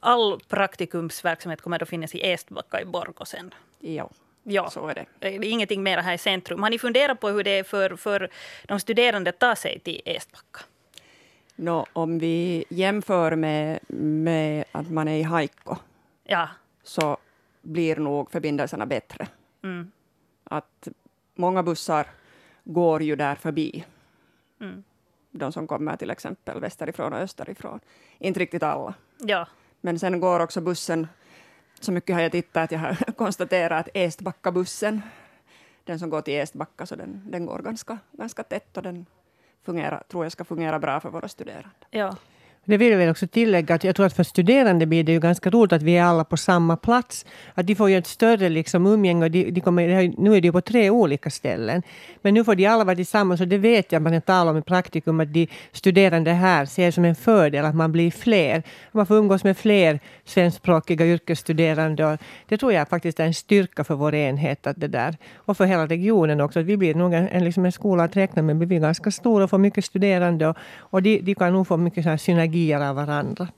all 0.01 0.41
praktikumsverksamhet 0.41 1.61
kommer 1.61 1.83
att 1.83 1.89
finnas 1.89 2.15
i 2.15 2.31
Estbacka 2.31 2.81
i 2.81 2.85
Borgå 2.85 3.25
sen? 3.25 3.55
Ja. 3.79 4.11
Ja, 4.43 4.71
så 4.71 4.89
är 4.89 4.95
det. 4.95 5.07
Det 5.19 5.29
är 5.29 5.45
ingenting 5.45 5.83
mer 5.83 5.99
här 5.99 6.15
i 6.15 6.19
centrum. 6.19 6.63
Har 6.63 6.71
ni 6.71 6.79
funderat 6.79 7.21
på 7.21 7.29
hur 7.29 7.45
det 7.45 7.59
är 7.59 7.65
för, 7.65 7.97
för 7.97 8.31
de 8.65 8.81
studerande 8.81 9.31
att 9.31 9.39
ta 9.39 9.57
sig 9.57 9.79
till 9.79 10.03
Estbacka? 10.05 10.61
No, 11.57 11.87
om 11.93 12.19
vi 12.19 12.65
jämför 12.69 13.37
med, 13.37 13.79
med 13.89 14.65
att 14.73 14.91
man 14.91 15.09
är 15.09 15.17
i 15.17 15.23
Haikko, 15.23 15.77
ja. 16.25 16.49
så 16.83 17.17
blir 17.63 17.97
nog 17.97 18.31
förbindelserna 18.31 18.87
bättre. 18.87 19.29
Mm. 19.63 19.91
Att 20.45 20.89
många 21.35 21.63
bussar 21.63 22.07
går 22.65 23.03
ju 23.03 23.17
där 23.17 23.35
förbi. 23.35 23.85
Mm 24.61 24.85
de 25.31 25.53
som 25.53 25.67
kommer 25.67 25.97
till 25.97 26.11
exempel 26.11 26.61
västerifrån 26.61 27.13
och 27.13 27.19
österifrån. 27.19 27.81
Inte 28.19 28.41
riktigt 28.41 28.63
alla. 28.63 28.95
Ja. 29.19 29.47
Men 29.81 29.99
sen 29.99 30.21
går 30.21 30.41
också 30.41 30.61
bussen, 30.61 31.09
så 31.81 31.93
mycket 31.93 32.15
har 32.15 32.23
jag 32.23 32.33
tittat 32.33 32.65
att 32.65 32.73
jag 32.73 32.79
har 32.79 33.13
konstaterat 33.17 33.81
att 33.81 33.89
Estbacka-bussen, 33.95 35.03
den 35.85 35.99
som 35.99 36.11
går 36.11 36.21
till 36.21 36.35
Estbacka, 36.35 36.87
så 36.87 36.97
den, 36.97 37.23
den 37.31 37.47
går 37.47 37.59
ganska, 37.59 37.99
ganska 38.13 38.43
tätt 38.43 38.77
och 38.77 38.83
den 38.83 39.07
fungerar, 39.63 40.03
tror 40.09 40.25
jag 40.25 40.33
ska 40.33 40.45
fungera 40.45 40.79
bra 40.79 41.01
för 41.01 41.11
våra 41.11 41.29
studerande. 41.29 41.87
Ja. 41.91 42.17
Det 42.65 42.77
vill 42.77 42.91
jag 42.91 42.99
väl 42.99 43.09
också 43.09 43.27
tillägga 43.27 43.75
att 43.75 43.85
jag 43.85 43.97
tror 43.97 44.07
att 44.07 44.17
för 44.17 44.23
studerande 44.23 44.87
blir 44.87 45.05
det 45.05 45.13
ju 45.13 45.21
ganska 45.21 45.51
roligt 45.51 45.73
att 45.73 45.83
vi 45.83 45.97
är 45.97 46.05
alla 46.05 46.25
på 46.25 46.37
samma 46.37 46.77
plats. 46.77 47.27
Att 47.55 47.67
de 47.67 47.75
får 47.75 47.91
ju 47.91 47.99
ett 47.99 48.07
större 48.07 48.49
liksom 48.49 48.87
umgänge. 48.87 49.29
De, 49.29 49.51
de 49.51 49.61
kommer, 49.61 50.15
nu 50.21 50.37
är 50.37 50.41
de 50.41 50.53
på 50.53 50.61
tre 50.61 50.91
olika 50.91 51.31
ställen. 51.31 51.83
Men 52.23 52.35
nu 52.35 52.45
får 52.45 52.55
de 52.55 52.67
alla 52.67 52.85
vara 52.85 52.97
tillsammans 52.97 53.41
och 53.41 53.49
det 53.49 53.59
vet 53.59 53.93
jag 53.93 54.03
man 54.03 54.21
talar 54.21 54.51
om 54.51 54.59
i 54.59 54.63
praktikum 54.63 55.21
att 55.21 55.33
de 55.33 55.49
studerande 55.73 56.31
här 56.33 56.67
ser 56.67 56.91
som 56.91 57.05
en 57.05 57.15
fördel 57.15 57.65
att 57.65 57.75
man 57.75 57.93
blir 57.93 58.11
fler. 58.11 58.63
Man 58.93 59.07
får 59.07 59.17
umgås 59.17 59.45
med 59.45 59.57
fler 59.57 60.01
svenskspråkiga 60.25 61.07
yrkesstuderande. 61.07 62.07
Och 62.07 62.19
det 62.49 62.57
tror 62.57 62.73
jag 62.73 62.89
faktiskt 62.89 63.21
är 63.21 63.25
en 63.27 63.35
styrka 63.35 63.85
för 63.85 63.95
vår 63.95 64.15
enhet 64.15 64.67
att 64.67 64.81
det 64.81 64.89
där. 64.89 65.17
och 65.37 65.57
för 65.57 65.65
hela 65.65 65.87
regionen 65.87 66.41
också. 66.41 66.61
Att 66.61 66.67
vi 66.67 66.77
blir 66.77 66.95
nog 66.95 67.15
en, 67.15 67.29
en, 67.29 67.45
liksom 67.45 67.65
en 67.65 67.73
skola 67.73 68.05
att 68.05 68.17
räkna 68.17 68.43
med. 68.43 68.59
Vi 68.59 68.67
blir 68.67 68.81
ganska 68.81 69.11
stora 69.11 69.45
och 69.45 69.51
får 69.51 69.59
mycket 69.59 69.85
studerande 69.85 70.47
och, 70.47 70.57
och 70.79 71.03
de, 71.03 71.21
de 71.21 71.35
kan 71.35 71.53
nog 71.53 71.67
få 71.67 71.77
mycket 71.77 72.21
synergi 72.21 72.50
kopierar 72.51 72.93
varandra. 72.93 73.49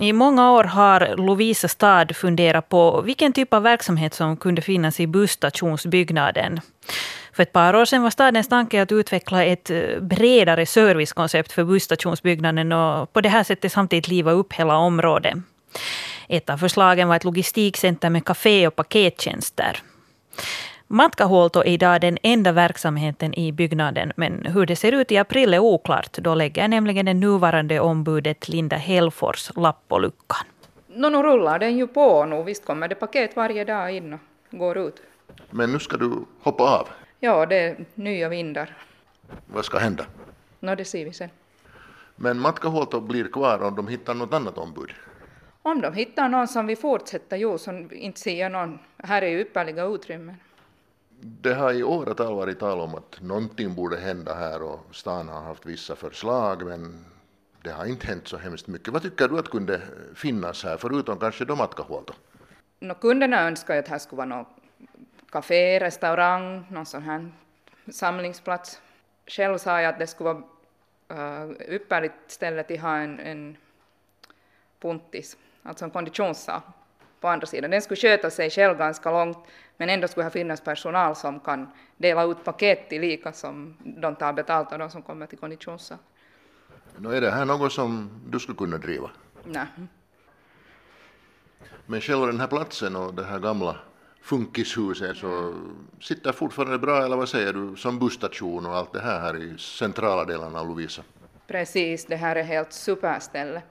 I 0.00 0.12
många 0.12 0.52
år 0.52 0.64
har 0.64 1.16
Lovisa 1.16 1.68
stad 1.68 2.16
funderat 2.16 2.68
på 2.68 3.00
vilken 3.00 3.32
typ 3.32 3.54
av 3.54 3.62
verksamhet 3.62 4.14
som 4.14 4.36
kunde 4.36 4.62
finnas 4.62 5.00
i 5.00 5.06
busstationsbyggnaden. 5.06 6.60
För 7.32 7.42
ett 7.42 7.52
par 7.52 7.76
år 7.76 7.84
sedan 7.84 8.02
var 8.02 8.10
stadens 8.10 8.48
tanke 8.48 8.82
att 8.82 8.92
utveckla 8.92 9.44
ett 9.44 9.70
eh, 9.70 10.00
bredare 10.00 10.66
servicekoncept 10.66 11.52
för 11.52 11.64
busstationsbyggnaden 11.64 12.72
och 12.72 13.12
på 13.12 13.20
det 13.20 13.28
här 13.28 13.44
sättet 13.44 13.72
samtidigt 13.72 14.08
liva 14.08 14.32
upp 14.32 14.52
hela 14.52 14.76
området. 14.76 15.34
Ett 16.28 16.50
av 16.50 16.58
förslagen 16.58 17.08
var 17.08 17.16
ett 17.16 17.24
logistikcenter 17.24 18.10
med 18.10 18.24
kafé 18.24 18.66
och 18.66 18.76
pakettjänster. 18.76 19.82
Matkahuolto 20.92 21.60
är 21.60 21.66
idag 21.66 22.00
den 22.00 22.18
enda 22.22 22.52
verksamheten 22.52 23.34
i 23.34 23.52
byggnaden, 23.52 24.12
men 24.16 24.46
hur 24.46 24.66
det 24.66 24.76
ser 24.76 24.92
ut 24.92 25.12
i 25.12 25.16
april 25.16 25.54
är 25.54 25.58
oklart. 25.58 26.12
Då 26.12 26.34
lägger 26.34 26.68
nämligen 26.68 27.06
det 27.06 27.14
nuvarande 27.14 27.80
ombudet 27.80 28.48
Linda 28.48 28.76
Hellfors 28.76 29.50
lapp 29.56 29.88
på 29.88 29.98
luckan. 29.98 30.46
Nå, 30.86 31.08
nu 31.08 31.22
rullar 31.22 31.58
den 31.58 31.76
ju 31.76 31.86
på 31.86 32.24
nu. 32.24 32.42
Visst 32.42 32.64
kommer 32.64 32.88
det 32.88 32.94
paket 32.94 33.36
varje 33.36 33.64
dag 33.64 33.96
in 33.96 34.12
och 34.12 34.20
går 34.50 34.78
ut. 34.78 35.02
Men 35.50 35.72
nu 35.72 35.78
ska 35.78 35.96
du 35.96 36.24
hoppa 36.42 36.64
av. 36.64 36.88
Ja, 37.20 37.46
det 37.46 37.56
är 37.56 37.76
nya 37.94 38.28
vindar. 38.28 38.76
Vad 39.46 39.64
ska 39.64 39.78
hända? 39.78 40.04
Nå, 40.60 40.74
det 40.74 40.84
ser 40.84 41.04
vi 41.04 41.12
sen. 41.12 41.30
Men 42.16 42.38
Matkahuolto 42.38 43.00
blir 43.00 43.24
kvar 43.24 43.62
om 43.62 43.76
de 43.76 43.88
hittar 43.88 44.14
något 44.14 44.34
annat 44.34 44.58
ombud. 44.58 44.90
Om 45.62 45.80
de 45.80 45.94
hittar 45.94 46.28
någon 46.28 46.48
som 46.48 46.66
vill 46.66 46.76
fortsätta, 46.76 47.36
jo, 47.36 47.58
som 47.58 47.90
inte 47.92 48.20
ser 48.20 48.48
någon. 48.48 48.78
Här 48.96 49.22
är 49.22 49.28
ju 49.28 49.40
ypperliga 49.40 49.84
utrymmen. 49.84 50.36
Det 51.22 51.54
har 51.54 51.72
i 51.72 51.82
åratal 51.82 52.34
varit 52.34 52.58
tal 52.58 52.80
om 52.80 52.94
att 52.94 53.20
någonting 53.20 53.74
borde 53.74 53.96
hända 53.96 54.34
här 54.34 54.62
och 54.62 54.80
stan 54.92 55.28
har 55.28 55.40
haft 55.40 55.66
vissa 55.66 55.96
förslag 55.96 56.66
men 56.66 57.04
det 57.62 57.70
har 57.70 57.86
inte 57.86 58.06
hänt 58.06 58.28
så 58.28 58.36
hemskt 58.36 58.66
mycket. 58.66 58.88
Vad 58.88 59.02
tycker 59.02 59.28
du 59.28 59.38
att 59.38 59.48
kunde 59.48 59.80
finnas 60.14 60.64
här 60.64 60.76
förutom 60.76 61.18
kanske 61.18 61.44
då 61.44 61.56
Matkahuolto? 61.56 62.12
Nå, 62.80 62.94
kunderna 62.94 63.40
önskar 63.40 63.74
ju 63.74 63.80
att 63.80 63.88
här 63.88 63.98
skulle 63.98 64.16
vara 64.16 64.26
något 64.26 64.48
café, 65.30 65.80
restaurang, 65.80 66.66
någon 66.70 66.86
sån 66.86 67.02
här 67.02 67.32
samlingsplats. 67.92 68.80
Själv 69.26 69.58
sa 69.58 69.80
jag 69.80 69.88
att 69.94 69.98
det 69.98 70.06
skulle 70.06 70.32
vara 70.32 70.42
eh, 71.08 71.48
uh, 71.48 71.74
ypperligt 71.74 72.14
ställe 72.26 72.62
till 72.62 72.80
ha 72.80 72.96
en, 72.96 73.20
en 73.20 73.56
puntis, 74.80 75.36
alltså 75.62 75.84
en 75.84 75.90
konditionssal 75.90 76.60
på 77.20 77.28
andra 77.28 77.46
sidan. 77.46 77.70
Den 77.70 77.82
skulle 77.82 78.00
sköta 78.00 78.30
sig 78.30 78.50
själv 78.50 78.78
ganska 78.78 79.10
långt, 79.10 79.38
men 79.80 79.90
ändå 79.90 80.08
skulle 80.08 80.26
det 80.26 80.30
finnas 80.30 80.60
personal 80.60 81.16
som 81.16 81.40
kan 81.40 81.68
dela 81.96 82.24
ut 82.24 82.44
paket 82.44 82.88
till 82.88 83.00
lika 83.00 83.32
som 83.32 83.76
de 84.02 84.16
tar 84.16 84.32
betalt 84.32 84.72
av 84.72 84.78
de 84.78 84.90
som 84.90 85.02
kommer 85.02 85.26
till 85.26 85.38
konditionssal. 85.38 85.98
Nå, 86.96 87.10
är 87.10 87.20
det 87.20 87.30
här 87.30 87.44
något 87.44 87.72
som 87.72 88.10
du 88.26 88.38
skulle 88.38 88.58
kunna 88.58 88.78
driva? 88.78 89.10
Nej. 89.44 89.66
Men 91.86 92.00
själva 92.00 92.26
den 92.26 92.40
här 92.40 92.46
platsen 92.46 92.96
och 92.96 93.14
det 93.14 93.24
här 93.24 93.38
gamla 93.38 93.76
funkishuset 94.22 95.16
så 95.16 95.54
sitter 96.00 96.32
fortfarande 96.32 96.78
bra, 96.78 97.04
eller 97.04 97.16
vad 97.16 97.28
säger 97.28 97.52
du, 97.52 97.76
som 97.76 97.98
busstation 97.98 98.66
och 98.66 98.76
allt 98.76 98.92
det 98.92 99.00
här 99.00 99.20
här 99.20 99.36
i 99.36 99.58
centrala 99.58 100.24
delen 100.24 100.56
av 100.56 100.68
Lovisa? 100.68 101.02
Precis, 101.46 102.06
det 102.06 102.16
här 102.16 102.36
är 102.36 102.42
helt 102.42 102.72
superställe. 102.72 103.62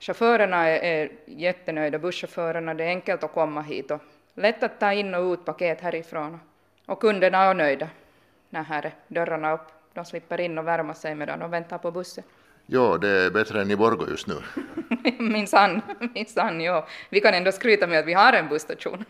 Chaufförerna 0.00 0.68
är, 0.68 0.78
är 0.78 1.12
jättenöjda, 1.26 1.98
busschaufförerna, 1.98 2.74
det 2.74 2.84
är 2.84 2.88
enkelt 2.88 3.24
att 3.24 3.32
komma 3.32 3.62
hit 3.62 3.90
och 3.90 4.00
lätt 4.36 4.62
att 4.62 4.80
ta 4.80 4.92
in 4.92 5.14
och 5.14 5.32
ut 5.32 5.44
paket 5.44 5.80
härifrån. 5.80 6.40
Och 6.86 7.00
kunderna 7.00 7.38
är 7.38 7.54
nöjda 7.54 7.88
när 8.50 8.62
här 8.62 8.86
är 8.86 8.94
dörrarna 9.08 9.52
upp. 9.52 9.68
De 9.94 10.04
slipper 10.04 10.40
in 10.40 10.58
och 10.58 10.66
värma 10.66 10.94
sig 10.94 11.14
medan 11.14 11.38
de 11.38 11.50
väntar 11.50 11.78
på 11.78 11.90
bussen. 11.90 12.24
Ja, 12.66 12.98
det 12.98 13.08
är 13.08 13.30
bättre 13.30 13.60
än 13.60 13.70
i 13.70 13.76
Borgå 13.76 14.08
just 14.08 14.26
nu. 14.26 14.34
minsann, 15.18 15.82
minsann, 16.14 16.60
ja. 16.60 16.86
Vi 17.10 17.20
kan 17.20 17.34
ändå 17.34 17.52
skryta 17.52 17.86
med 17.86 17.98
att 17.98 18.06
vi 18.06 18.14
har 18.14 18.32
en 18.32 18.48
busstation. 18.48 19.04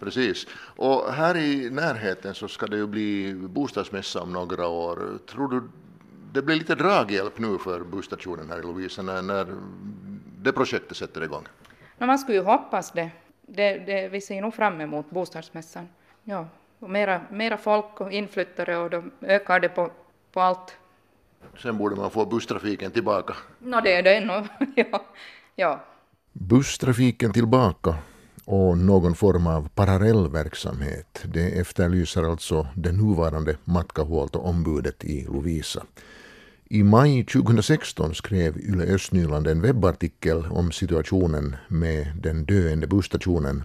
Precis. 0.00 0.46
Och 0.76 1.12
här 1.12 1.36
i 1.36 1.70
närheten 1.70 2.34
så 2.34 2.48
ska 2.48 2.66
det 2.66 2.76
ju 2.76 2.86
bli 2.86 3.34
bostadsmässa 3.34 4.20
om 4.20 4.32
några 4.32 4.66
år. 4.66 5.18
Tror 5.26 5.48
du 5.48 5.62
det 6.32 6.42
blir 6.42 6.56
lite 6.56 6.74
draghjälp 6.74 7.38
nu 7.38 7.58
för 7.58 7.80
busstationen 7.80 8.50
här 8.50 8.58
i 8.58 8.62
Lovisa 8.62 9.02
när, 9.02 9.22
när 9.22 9.46
det 10.38 10.52
projektet 10.52 10.96
sätter 10.96 11.24
igång? 11.24 11.44
No, 11.98 12.06
man 12.06 12.18
skulle 12.18 12.38
ju 12.38 12.44
hoppas 12.44 12.90
det. 12.92 13.10
Det, 13.56 13.78
det 13.78 14.08
vi 14.08 14.20
ser 14.20 14.40
nog 14.40 14.54
fram 14.54 14.80
emot 14.80 15.10
bostadsmässan. 15.10 15.88
Ja, 16.24 16.46
och 16.78 16.90
mera, 16.90 17.20
mera 17.30 17.56
folk 17.56 18.00
och 18.00 18.12
inflyttare 18.12 18.76
och 18.76 18.90
då 18.90 19.02
ökar 19.20 19.60
det 19.60 19.68
på, 19.68 19.90
på 20.32 20.40
allt. 20.40 20.76
Sen 21.62 21.78
borde 21.78 21.96
man 21.96 22.10
få 22.10 22.26
busstrafiken 22.26 22.90
tillbaka. 22.90 23.34
No, 23.58 23.80
det 23.80 23.94
är 23.94 24.02
det 24.02 24.20
nog. 24.20 24.46
ja. 24.76 25.04
ja. 25.56 25.84
Busstrafiken 26.32 27.32
tillbaka 27.32 27.94
och 28.44 28.78
någon 28.78 29.14
form 29.14 29.46
av 29.46 29.68
parallellverksamhet. 29.68 31.22
Det 31.24 31.60
efterlyser 31.60 32.22
alltså 32.30 32.66
det 32.74 32.92
nuvarande 32.92 33.56
Matkahuolto-ombudet 33.64 35.04
i 35.04 35.24
Lovisa. 35.24 35.82
I 36.74 36.82
maj 36.82 37.24
2016 37.24 38.14
skrev 38.14 38.56
Yle 38.56 38.94
Östnyland 38.94 39.46
en 39.46 39.62
webbartikel 39.62 40.46
om 40.50 40.70
situationen 40.70 41.56
med 41.68 42.06
den 42.22 42.44
döende 42.44 42.86
busstationen. 42.86 43.64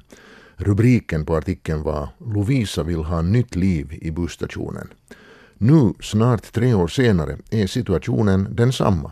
Rubriken 0.55 1.25
på 1.25 1.35
artikeln 1.35 1.83
var 1.83 2.09
Lovisa 2.17 2.83
vill 2.83 3.03
ha 3.03 3.21
nytt 3.21 3.55
liv 3.55 3.97
i 4.01 4.11
busstationen. 4.11 4.87
Nu, 5.57 5.93
snart 5.99 6.41
tre 6.41 6.73
år 6.73 6.87
senare, 6.87 7.37
är 7.51 7.67
situationen 7.67 8.55
densamma 8.55 9.11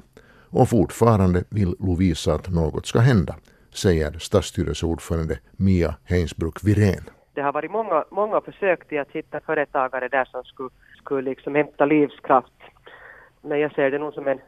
och 0.50 0.70
fortfarande 0.70 1.44
vill 1.50 1.76
Lovisa 1.80 2.34
att 2.34 2.50
något 2.50 2.86
ska 2.86 3.00
hända, 3.00 3.36
säger 3.74 4.20
stadsstyrelseordförande 4.20 5.40
Mia 5.52 5.96
Heinsbruck 6.04 6.64
Virén. 6.64 7.04
Det 7.34 7.42
har 7.42 7.54
varit 7.54 7.72
många, 7.72 8.06
många 8.12 8.42
försök 8.42 8.88
till 8.88 9.00
att 9.00 9.12
hitta 9.12 9.40
företagare 9.40 10.08
där 10.08 10.26
som 10.26 10.44
skulle, 10.44 10.70
skulle 10.98 11.30
liksom 11.30 11.56
hämta 11.56 11.86
livskraft 11.86 12.52
men 13.46 13.60
jag 13.60 13.76
ser 13.76 13.92
det 13.92 13.98
nog 13.98 14.14
som 14.14 14.28
en 14.28 14.40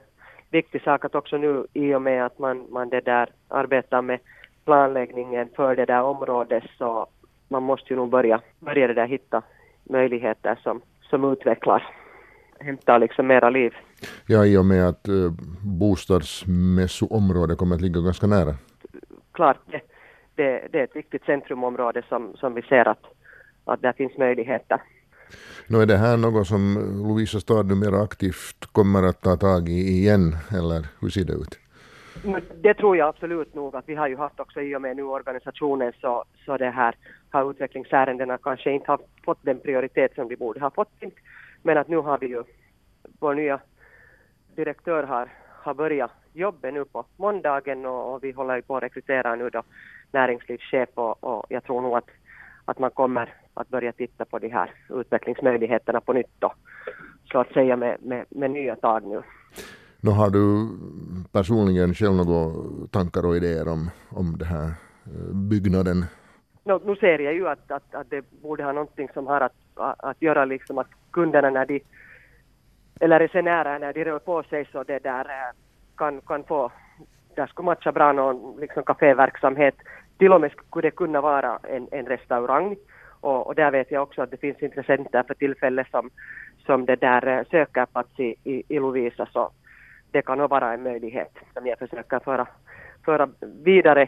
viktig 0.49 0.81
sak 0.81 1.05
att 1.05 1.15
också 1.15 1.37
nu 1.37 1.65
i 1.73 1.93
och 1.93 2.01
med 2.01 2.25
att 2.25 2.39
man, 2.39 2.65
man 2.69 2.89
det 2.89 3.01
där 3.01 3.29
arbetar 3.47 4.01
med 4.01 4.19
planläggningen 4.65 5.49
för 5.55 5.75
det 5.75 5.85
där 5.85 6.01
området 6.01 6.63
så 6.77 7.07
man 7.47 7.63
måste 7.63 7.93
ju 7.93 7.95
nog 7.95 8.09
börja, 8.09 8.41
börja 8.59 8.87
det 8.87 8.93
där 8.93 9.07
hitta 9.07 9.41
möjligheter 9.83 10.59
som, 10.63 10.81
som 11.01 11.31
utvecklar, 11.31 11.83
hämtar 12.59 12.99
liksom 12.99 13.27
mera 13.27 13.49
liv. 13.49 13.73
Ja, 14.25 14.45
i 14.45 14.57
och 14.57 14.65
med 14.65 14.87
att 14.87 15.09
uh, 15.09 15.31
bostadsmässoområdet 15.79 17.57
kommer 17.57 17.75
att 17.75 17.81
ligga 17.81 18.01
ganska 18.01 18.27
nära. 18.27 18.55
Klart, 19.31 19.57
det, 19.65 19.81
det, 20.35 20.67
det 20.71 20.79
är 20.79 20.83
ett 20.83 20.95
viktigt 20.95 21.25
centrumområde 21.25 22.03
som, 22.09 22.35
som 22.35 22.53
vi 22.53 22.61
ser 22.61 22.87
att, 22.87 23.03
att 23.65 23.81
där 23.81 23.93
finns 23.93 24.17
möjligheter. 24.17 24.81
Nu 25.67 25.81
är 25.81 25.85
det 25.85 25.97
här 25.97 26.17
något 26.17 26.47
som 26.47 26.63
Lovisa 27.07 27.39
stad 27.39 27.67
numera 27.67 28.01
aktivt 28.03 28.65
kommer 28.71 29.03
att 29.03 29.21
ta 29.21 29.35
tag 29.37 29.69
i 29.69 29.79
igen, 29.79 30.35
eller 30.51 30.87
hur 31.01 31.09
ser 31.09 31.23
det 31.23 31.33
ut? 31.33 31.59
Mm, 32.23 32.41
det 32.61 32.73
tror 32.73 32.97
jag 32.97 33.09
absolut 33.09 33.55
nog 33.55 33.75
att 33.75 33.89
vi 33.89 33.95
har 33.95 34.07
ju 34.07 34.17
haft 34.17 34.39
också 34.39 34.61
i 34.61 34.75
och 34.75 34.81
med 34.81 34.95
nu 34.95 35.03
organisationen 35.03 35.93
så, 36.01 36.23
så 36.45 36.57
det 36.57 36.69
här 36.69 36.95
har 37.29 37.51
utvecklingsärendena 37.51 38.37
kanske 38.37 38.71
inte 38.71 38.91
har 38.91 38.99
fått 39.25 39.39
den 39.41 39.59
prioritet 39.59 40.15
som 40.15 40.27
de 40.27 40.35
borde 40.35 40.59
ha 40.59 40.71
fått. 40.71 40.89
Men 41.61 41.77
att 41.77 41.87
nu 41.87 41.97
har 41.97 42.17
vi 42.17 42.27
ju, 42.27 42.43
vår 43.19 43.35
nya 43.35 43.59
direktör 44.55 45.03
har, 45.03 45.29
har 45.63 45.73
börjat 45.73 46.11
jobbet 46.33 46.73
nu 46.73 46.85
på 46.85 47.05
måndagen 47.17 47.85
och, 47.85 48.13
och 48.13 48.23
vi 48.23 48.31
håller 48.31 48.61
på 48.61 48.77
att 48.77 48.83
rekrytera 48.83 49.35
nu 49.35 49.49
då 49.49 49.63
näringslivschef 50.11 50.89
och, 50.93 51.23
och 51.23 51.45
jag 51.49 51.63
tror 51.63 51.81
nog 51.81 51.97
att, 51.97 52.09
att 52.65 52.79
man 52.79 52.91
kommer 52.91 53.33
att 53.57 53.69
börja 53.69 53.91
titta 53.91 54.25
på 54.25 54.39
de 54.39 54.49
här 54.49 54.71
utvecklingsmöjligheterna 54.89 56.01
på 56.01 56.13
nytt 56.13 56.31
då, 56.39 56.53
så 57.31 57.39
att 57.39 57.53
säga 57.53 57.75
med, 57.75 57.97
med, 58.01 58.25
med 58.29 58.51
nya 58.51 58.75
tag 58.75 59.03
nu. 59.03 59.21
Nå, 60.01 60.11
har 60.11 60.29
du 60.29 60.67
personligen 61.31 61.93
själv 61.93 62.15
några 62.15 62.53
tankar 62.91 63.25
och 63.25 63.35
idéer 63.35 63.67
om, 63.67 63.89
om 64.09 64.37
den 64.37 64.47
här 64.47 64.67
eh, 65.05 65.35
byggnaden? 65.49 66.05
No, 66.63 66.81
nu 66.85 66.95
ser 66.95 67.19
jag 67.19 67.33
ju 67.33 67.47
att, 67.47 67.71
att, 67.71 67.95
att 67.95 68.09
det 68.09 68.21
borde 68.41 68.63
ha 68.63 68.71
någonting 68.71 69.09
som 69.13 69.27
har 69.27 69.41
att, 69.41 69.55
att 69.97 70.21
göra 70.21 70.45
liksom 70.45 70.77
att 70.77 70.87
kunderna 71.11 71.49
när 71.49 71.65
de, 71.65 71.79
eller 72.99 73.19
resenärer 73.19 73.79
när 73.79 73.93
de 73.93 74.03
rör 74.03 74.19
på 74.19 74.43
sig 74.43 74.69
så 74.71 74.83
det 74.83 75.03
där 75.03 75.25
eh, 75.25 75.53
kan, 75.97 76.21
kan 76.21 76.43
få, 76.43 76.71
där 77.35 77.47
skulle 77.47 77.65
matcha 77.65 77.91
bra 77.91 78.11
någon 78.11 78.59
liksom 78.59 78.83
kaféverksamhet. 78.83 79.75
Till 80.17 80.33
och 80.33 80.41
med 80.41 80.51
skulle 80.51 80.87
det 80.87 80.95
kunna 80.95 81.21
vara 81.21 81.59
en, 81.63 81.87
en 81.91 82.05
restaurang 82.05 82.75
och, 83.27 83.47
och, 83.47 83.55
där 83.55 83.71
vet 83.71 83.91
jag 83.91 84.03
också 84.03 84.21
att 84.21 84.31
det 84.31 84.37
finns 84.37 84.63
intressenter 84.63 85.23
för 85.23 85.33
tillfället 85.33 85.87
som, 85.91 86.09
som 86.65 86.85
det 86.85 86.95
där 86.95 87.27
eh, 87.27 87.43
söker 87.51 87.85
plats 87.85 88.19
i, 88.19 88.35
i, 88.43 88.63
i 88.67 88.79
Lovisa 88.79 89.25
så 89.25 89.51
det 90.11 90.21
kan 90.21 90.37
nog 90.37 90.49
vara 90.49 90.73
en 90.73 90.83
möjlighet 90.83 91.31
som 91.53 91.67
jag 91.67 91.79
försöker 91.79 92.19
föra, 92.19 92.47
föra 93.05 93.29
vidare. 93.63 94.07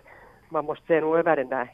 Man 0.49 0.65
måste 0.65 0.87
se 0.87 1.01
nog 1.01 1.17
över 1.17 1.35
den 1.35 1.49
där 1.49 1.71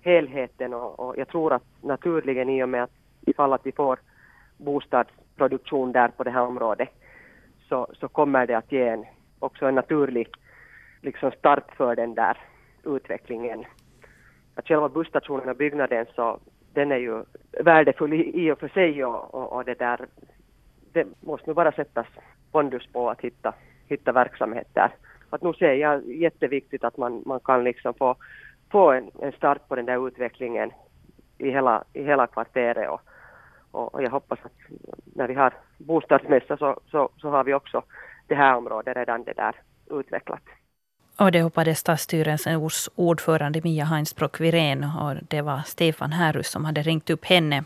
helheten 0.00 0.74
och, 0.74 1.00
och 1.00 1.18
jag 1.18 1.28
tror 1.28 1.52
att 1.52 1.62
naturligen 1.82 2.48
i 2.48 2.62
och 2.62 2.68
med 2.68 2.82
att 2.82 2.96
ifall 3.26 3.52
att 3.52 3.66
vi 3.66 3.72
får 3.72 3.98
bostadsproduktion 4.56 5.92
där 5.92 6.08
på 6.08 6.24
det 6.24 6.30
här 6.30 6.42
området 6.42 6.88
så, 7.68 7.86
så 8.00 8.08
kommer 8.08 8.46
det 8.46 8.54
att 8.54 8.72
ge 8.72 8.88
en, 8.88 9.04
också 9.38 9.66
en 9.66 9.74
naturlig 9.74 10.28
liksom 11.02 11.30
start 11.30 11.74
för 11.76 11.96
den 11.96 12.14
där 12.14 12.36
utvecklingen. 12.84 13.64
Att 14.54 14.68
själva 14.68 14.88
busstationen 14.88 15.48
och 15.48 15.56
byggnaden 15.56 16.06
så 16.14 16.40
den 16.78 16.92
är 16.92 16.96
ju 16.96 17.24
värdefull 17.64 18.12
i, 18.12 18.44
i 18.44 18.50
och 18.50 18.58
för 18.58 18.68
sig 18.68 19.04
och, 19.04 19.34
och, 19.34 19.52
och, 19.52 19.64
det 19.64 19.78
där 19.78 20.06
det 20.92 21.06
måste 21.20 21.50
nu 21.50 21.54
bara 21.54 21.72
sättas 21.72 22.06
pondus 22.52 22.86
på 22.92 23.10
att 23.10 23.20
hitta, 23.20 23.54
hitta 23.88 24.12
verksamhet 24.12 24.68
där. 24.72 24.90
Att 25.30 25.42
nu 25.42 25.52
ser 25.52 25.72
jag 25.72 26.06
jätteviktigt 26.06 26.84
att 26.84 26.96
man, 26.96 27.22
man 27.26 27.40
kan 27.40 27.64
liksom 27.64 27.94
få, 27.94 28.16
få 28.70 28.92
en, 28.92 29.10
en 29.20 29.32
start 29.32 29.68
på 29.68 29.76
den 29.76 29.86
där 29.86 30.08
utvecklingen 30.08 30.70
i 31.38 31.50
hela, 31.50 31.84
i 31.92 32.02
hela 32.02 32.26
kvarteret 32.26 32.90
och, 32.90 33.00
och, 33.70 34.02
jag 34.02 34.10
hoppas 34.10 34.38
att 34.42 34.52
när 35.14 35.28
vi 35.28 35.34
har 35.34 35.52
bostadsmässa 35.78 36.56
så, 36.56 36.80
så, 36.90 37.08
så 37.16 37.30
har 37.30 37.44
vi 37.44 37.54
också 37.54 37.82
det 38.26 38.34
här 38.34 38.56
området 38.56 38.96
redan 38.96 39.24
det 39.24 39.32
där 39.32 39.54
utvecklat. 39.90 40.42
Och 41.18 41.32
det 41.32 41.42
hoppade 41.42 41.74
stadsstyrelsens 41.74 42.88
ordförande 42.94 43.60
Mia 43.64 43.84
Heinsbrock 43.84 44.40
Virén 44.40 44.84
och 44.84 45.14
det 45.28 45.42
var 45.42 45.62
Stefan 45.66 46.12
Härus 46.12 46.50
som 46.50 46.64
hade 46.64 46.82
ringt 46.82 47.10
upp 47.10 47.24
henne. 47.24 47.64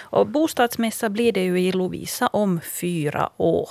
Och 0.00 0.26
bostadsmässa 0.26 1.10
blir 1.10 1.32
det 1.32 1.44
ju 1.44 1.60
i 1.60 1.72
Lovisa 1.72 2.26
om 2.26 2.60
fyra 2.60 3.30
år. 3.36 3.68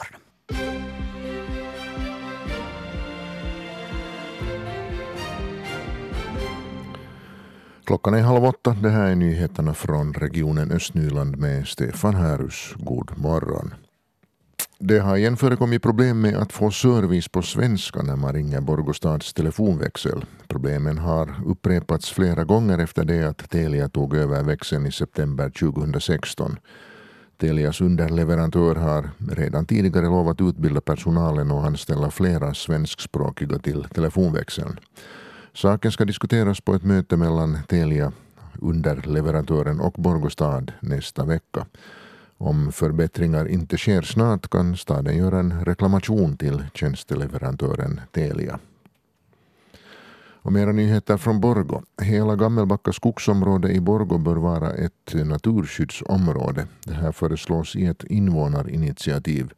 Klockan 7.85 8.13
är 8.13 8.21
halv 8.21 8.45
åtta. 8.45 8.75
Det 8.81 8.89
här 8.89 9.11
är 9.11 9.15
nyheterna 9.15 9.73
från 9.73 10.13
regionen 10.13 10.71
Östnyland 10.71 11.37
med 11.37 11.67
Stefan 11.67 12.15
Härus. 12.15 12.73
God 12.77 13.17
morgon. 13.17 13.73
Det 14.85 14.99
har 14.99 15.17
igen 15.17 15.37
förekommit 15.37 15.81
problem 15.81 16.21
med 16.21 16.35
att 16.35 16.53
få 16.53 16.71
service 16.71 17.27
på 17.27 17.41
svenska 17.41 18.01
när 18.01 18.15
man 18.15 18.33
ringer 18.33 18.61
Borgostads 18.61 19.33
telefonväxel. 19.33 20.25
Problemen 20.47 20.97
har 20.97 21.35
upprepats 21.45 22.11
flera 22.11 22.43
gånger 22.43 22.77
efter 22.79 23.05
det 23.05 23.23
att 23.23 23.49
Telia 23.49 23.89
tog 23.89 24.15
över 24.15 24.43
växeln 24.43 24.85
i 24.85 24.91
september 24.91 25.49
2016. 25.49 26.57
Telias 27.37 27.81
underleverantör 27.81 28.75
har 28.75 29.09
redan 29.31 29.65
tidigare 29.65 30.05
lovat 30.05 30.41
utbilda 30.41 30.81
personalen 30.81 31.51
och 31.51 31.65
anställa 31.65 32.11
flera 32.11 32.53
svenskspråkiga 32.53 33.59
till 33.59 33.83
telefonväxeln. 33.83 34.79
Saken 35.53 35.91
ska 35.91 36.05
diskuteras 36.05 36.61
på 36.61 36.75
ett 36.75 36.83
möte 36.83 37.17
mellan 37.17 37.57
Telia, 37.67 38.11
underleverantören 38.61 39.79
och 39.79 39.93
Borgostad 39.93 40.71
nästa 40.79 41.25
vecka. 41.25 41.65
Om 42.37 42.71
förbättringar 42.71 43.47
inte 43.47 43.77
sker 43.77 44.01
snart 44.01 44.49
kan 44.49 44.77
staden 44.77 45.17
göra 45.17 45.39
en 45.39 45.65
reklamation 45.65 46.37
till 46.37 46.63
tjänsteleverantören 46.73 48.01
Telia. 48.11 48.59
Och 50.43 50.53
mera 50.53 50.71
nyheter 50.71 51.17
från 51.17 51.39
Borgo. 51.39 51.81
Hela 52.01 52.35
Gammelbacka 52.35 52.93
skogsområde 52.93 53.71
i 53.71 53.79
Borgo 53.79 54.17
bör 54.17 54.35
vara 54.35 54.73
ett 54.73 55.13
naturskyddsområde. 55.13 56.67
Det 56.85 56.93
här 56.93 57.11
föreslås 57.11 57.75
i 57.75 57.85
ett 57.85 58.03
invånarinitiativ. 58.03 59.53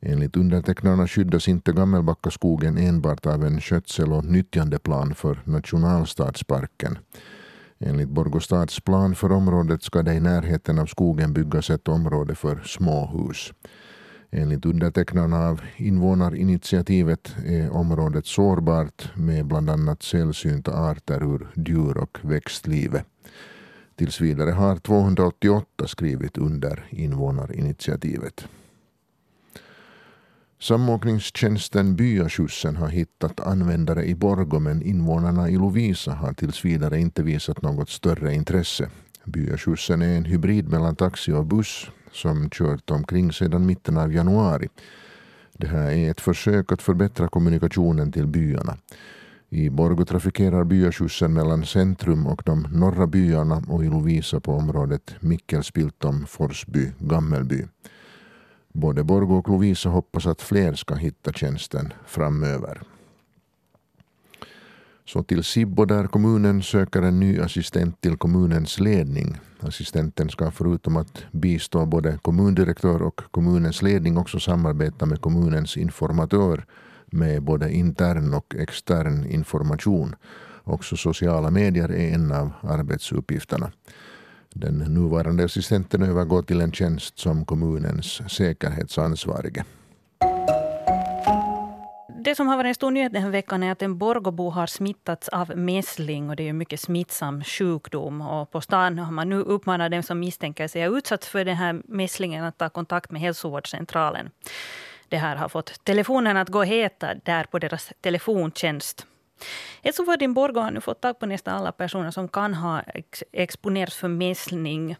Enligt 0.00 0.36
undertecknarna 0.36 1.08
skyddas 1.08 1.48
inte 1.48 1.72
Gammelbackaskogen 1.72 2.78
enbart 2.78 3.26
av 3.26 3.44
en 3.44 3.60
skötsel 3.60 4.12
och 4.12 4.24
nyttjandeplan 4.24 5.14
för 5.14 5.40
nationalstadsparken. 5.44 6.98
Enligt 7.84 8.08
Borgostads 8.08 8.80
plan 8.80 9.14
för 9.14 9.32
området 9.32 9.82
ska 9.82 10.02
det 10.02 10.14
i 10.14 10.20
närheten 10.20 10.78
av 10.78 10.86
skogen 10.86 11.32
byggas 11.32 11.70
ett 11.70 11.88
område 11.88 12.34
för 12.34 12.62
småhus. 12.64 13.52
Enligt 14.30 14.66
undertecknarna 14.66 15.48
av 15.48 15.60
invånarinitiativet 15.76 17.34
är 17.46 17.70
området 17.70 18.26
sårbart 18.26 19.16
med 19.16 19.46
bland 19.46 19.70
annat 19.70 20.02
sällsynta 20.02 20.72
arter 20.72 21.34
ur 21.34 21.48
djur 21.54 21.96
och 21.96 22.18
växtlivet. 22.22 23.06
Tills 23.96 24.20
vidare 24.20 24.50
har 24.50 24.76
288 24.76 25.86
skrivit 25.86 26.38
under 26.38 26.86
invånarinitiativet. 26.90 28.48
Samåkningstjänsten 30.62 31.96
Byaskjutsen 31.96 32.76
har 32.76 32.88
hittat 32.88 33.40
användare 33.40 34.04
i 34.04 34.14
Borgå 34.14 34.58
men 34.58 34.82
invånarna 34.82 35.50
i 35.50 35.56
Lovisa 35.56 36.12
har 36.12 36.32
tills 36.32 36.64
vidare 36.64 37.00
inte 37.00 37.22
visat 37.22 37.62
något 37.62 37.88
större 37.88 38.34
intresse. 38.34 38.90
Byaskjutsen 39.24 40.02
är 40.02 40.16
en 40.16 40.24
hybrid 40.24 40.68
mellan 40.68 40.96
taxi 40.96 41.32
och 41.32 41.46
buss 41.46 41.86
som 42.12 42.50
kört 42.50 42.90
omkring 42.90 43.32
sedan 43.32 43.66
mitten 43.66 43.98
av 43.98 44.12
januari. 44.12 44.68
Det 45.52 45.66
här 45.66 45.90
är 45.90 46.10
ett 46.10 46.20
försök 46.20 46.72
att 46.72 46.82
förbättra 46.82 47.28
kommunikationen 47.28 48.12
till 48.12 48.26
byarna. 48.26 48.76
I 49.48 49.70
Borgå 49.70 50.04
trafikerar 50.04 50.64
byaskjutsen 50.64 51.32
mellan 51.32 51.66
centrum 51.66 52.26
och 52.26 52.42
de 52.46 52.68
norra 52.72 53.06
byarna 53.06 53.62
och 53.68 53.84
i 53.84 53.88
Lovisa 53.88 54.40
på 54.40 54.52
området 54.52 55.14
Mickelspiltom-Forsby-Gammelby. 55.20 57.68
Både 58.72 59.04
Borgå 59.04 59.36
och 59.38 59.48
Lovisa 59.48 59.88
hoppas 59.88 60.26
att 60.26 60.42
fler 60.42 60.74
ska 60.74 60.94
hitta 60.94 61.32
tjänsten 61.32 61.92
framöver. 62.06 62.82
Så 65.04 65.22
till 65.22 65.44
Sibbo 65.44 65.84
där 65.84 66.06
kommunen 66.06 66.62
söker 66.62 67.02
en 67.02 67.20
ny 67.20 67.40
assistent 67.40 68.00
till 68.00 68.16
kommunens 68.16 68.80
ledning. 68.80 69.40
Assistenten 69.60 70.28
ska 70.28 70.50
förutom 70.50 70.96
att 70.96 71.24
bistå 71.32 71.86
både 71.86 72.18
kommundirektör 72.22 73.02
och 73.02 73.20
kommunens 73.30 73.82
ledning 73.82 74.18
också 74.18 74.40
samarbeta 74.40 75.06
med 75.06 75.20
kommunens 75.20 75.76
informatör 75.76 76.64
med 77.06 77.42
både 77.42 77.72
intern 77.72 78.34
och 78.34 78.54
extern 78.54 79.26
information. 79.26 80.14
Också 80.64 80.96
sociala 80.96 81.50
medier 81.50 81.88
är 81.88 82.14
en 82.14 82.32
av 82.32 82.50
arbetsuppgifterna. 82.62 83.72
Den 84.54 84.78
nuvarande 84.78 85.44
assistenten 85.44 86.02
övergår 86.02 86.42
till 86.42 86.60
en 86.60 86.72
tjänst 86.72 87.18
som 87.18 87.44
kommunens 87.44 88.32
säkerhetsansvarige. 88.32 89.64
Det 92.24 92.34
som 92.34 92.48
har 92.48 92.56
varit 92.56 92.68
en 92.68 92.74
stor 92.74 92.90
nyhet 92.90 93.12
den 93.12 93.22
här 93.22 93.30
veckan 93.30 93.62
är 93.62 93.72
att 93.72 93.82
en 93.82 93.98
Borgåbo 93.98 94.50
har 94.50 94.66
smittats 94.66 95.28
av 95.28 95.56
mässling. 95.56 96.30
och 96.30 96.36
Det 96.36 96.42
är 96.42 96.50
en 96.50 96.58
mycket 96.58 96.80
smittsam 96.80 97.44
sjukdom. 97.44 98.20
Och 98.20 98.50
på 98.50 98.60
stan 98.60 98.98
har 98.98 99.12
man 99.12 99.28
nu 99.28 99.36
uppmanat 99.36 99.90
dem 99.90 100.02
som 100.02 100.20
misstänker 100.20 100.68
sig 100.68 100.86
ha 100.86 100.98
utsatts 100.98 101.28
för 101.28 101.44
den 101.44 101.56
här 101.56 101.82
mässlingen 101.84 102.44
att 102.44 102.58
ta 102.58 102.68
kontakt 102.68 103.10
med 103.10 103.20
hälsovårdscentralen. 103.20 104.30
Det 105.08 105.16
här 105.16 105.36
har 105.36 105.48
fått 105.48 105.84
telefonen 105.84 106.36
att 106.36 106.48
gå 106.48 106.62
heta 106.62 107.14
där 107.14 107.44
på 107.44 107.58
deras 107.58 107.92
telefontjänst. 108.00 109.06
Hälsovården 109.84 110.36
har 110.36 110.70
nu 110.70 110.80
fått 110.80 111.00
tag 111.00 111.18
på 111.18 111.26
nästan 111.26 111.54
alla 111.54 111.72
personer 111.72 112.10
som 112.10 112.28
kan 112.28 112.54
ha 112.54 112.80
ex 112.94 113.24
exponerats 113.32 114.00
för 114.00 114.08
mässling. 114.08 114.96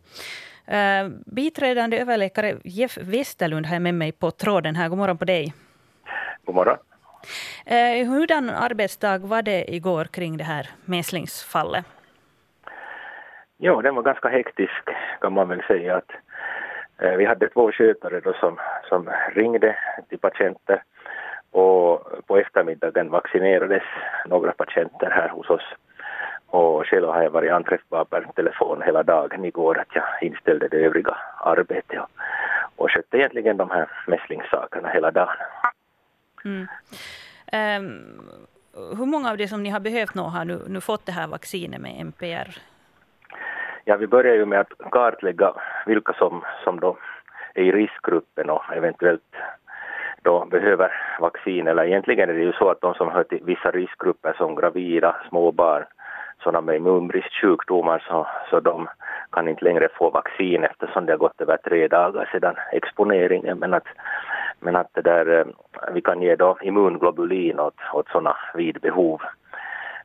Uh, 0.71 1.09
biträdande 1.27 1.99
överläkare 1.99 2.57
Jeff 2.65 2.99
Westerlund 2.99 3.67
har 3.67 3.75
jag 3.75 3.83
med 3.83 3.95
mig 3.95 4.13
på 4.13 4.31
tråden 4.31 4.77
här. 4.77 4.89
God 4.89 4.99
morgon 4.99 5.19
på 5.19 5.25
dig. 5.25 5.55
God 6.45 6.55
morgon. 6.55 6.77
Uh, 7.71 8.11
hurdan 8.11 8.51
arbetsdag 8.51 9.19
var 9.19 9.43
det 9.43 9.75
igår 9.75 10.05
kring 10.05 10.37
det 10.37 10.45
här 10.45 10.71
mässlingsfallet? 10.85 11.85
Jo, 13.59 13.83
den 13.83 13.95
var 13.95 14.03
ganska 14.03 14.29
hektisk 14.29 14.85
kan 15.21 15.33
man 15.33 15.49
väl 15.49 15.63
säga. 15.63 15.97
att 15.97 16.11
uh, 17.03 17.17
Vi 17.17 17.25
hade 17.25 17.49
två 17.49 17.73
skötare 17.73 18.21
då 18.21 18.33
som, 18.33 18.59
som 18.89 19.11
ringde 19.35 19.77
till 20.09 20.19
patienter 20.19 20.83
och 21.51 22.00
på 22.31 22.39
eftermiddagen 22.39 23.11
vaccinerades 23.11 23.83
några 24.27 24.53
patienter 24.53 25.11
här 25.11 25.29
hos 25.29 25.51
oss. 25.51 25.67
Och 26.47 26.87
själv 26.87 27.09
har 27.09 27.23
jag 27.23 27.31
varit 27.31 27.53
anträffbar 27.53 28.05
per 28.05 28.27
telefon 28.37 28.83
hela 28.83 29.03
dagen 29.03 29.45
igår 29.45 29.79
att 29.79 29.95
jag 29.95 30.05
inställde 30.21 30.69
det 30.69 30.77
övriga 30.77 31.17
arbetet 31.41 31.99
och, 31.99 32.09
och 32.77 32.91
skötte 32.91 33.17
egentligen 33.17 33.57
de 33.57 33.71
här 33.71 33.89
mässlingssakerna 34.07 34.89
hela 34.89 35.11
dagen. 35.11 35.37
Mm. 36.45 36.67
Um, 37.83 38.97
hur 38.99 39.07
många 39.07 39.31
av 39.31 39.37
de 39.37 39.49
som 39.49 39.63
ni 39.63 39.71
har 39.71 39.81
behövt 39.81 40.15
nå 40.15 40.23
har 40.23 40.45
nu, 40.45 40.61
nu 40.69 40.81
fått 40.81 41.07
det 41.07 41.13
här 41.13 41.27
vaccinet 41.27 41.81
med 41.81 42.01
MPR? 42.01 42.49
Ja, 43.85 43.97
vi 43.97 44.07
börjar 44.07 44.35
ju 44.35 44.47
med 44.47 44.61
att 44.61 44.73
kartlägga 44.91 45.55
vilka 45.87 46.13
som, 46.13 46.45
som 46.65 46.81
då 46.81 46.99
är 47.55 47.63
i 47.63 47.73
riskgruppen 47.73 48.51
och 48.51 48.77
eventuellt 48.77 49.35
då 50.23 50.45
behöver 50.45 50.93
vaccin. 51.21 51.67
Eller 51.67 51.85
egentligen 51.85 52.31
är 52.31 52.35
det 52.35 52.41
ju 52.41 52.53
så 52.53 52.71
att 52.71 52.81
de 52.81 52.95
som 52.95 53.11
hör 53.11 53.25
till 53.25 53.45
vissa 53.45 53.71
riskgrupper 53.71 54.35
som 54.39 54.55
gravida, 54.55 55.17
småbarn, 55.29 55.85
sådana 56.43 56.61
med 56.61 56.77
immunbristsjukdomar 56.77 58.05
så, 58.09 58.27
så 58.51 58.61
de 58.61 58.89
kan 59.33 59.49
inte 59.49 59.65
längre 59.65 59.89
få 59.95 60.11
vaccin 60.11 60.65
eftersom 60.65 61.07
det 61.07 61.13
har 61.13 61.19
gått 61.19 61.41
över 61.41 61.57
tre 61.57 61.89
dagar 61.89 62.29
sedan 62.33 62.55
exponeringen. 62.73 63.59
Men 63.59 63.75
att, 63.75 63.87
men 64.61 64.77
att 64.77 64.89
det 64.93 65.03
där, 65.03 65.39
eh, 65.39 65.47
vi 65.93 66.01
kan 66.01 66.23
ge 66.23 66.37
då 66.37 66.59
immunglobulin 66.63 67.61
åt, 67.61 67.81
åt 67.93 68.09
sådana 68.09 68.37
vid 68.55 68.81
behov. 68.81 69.21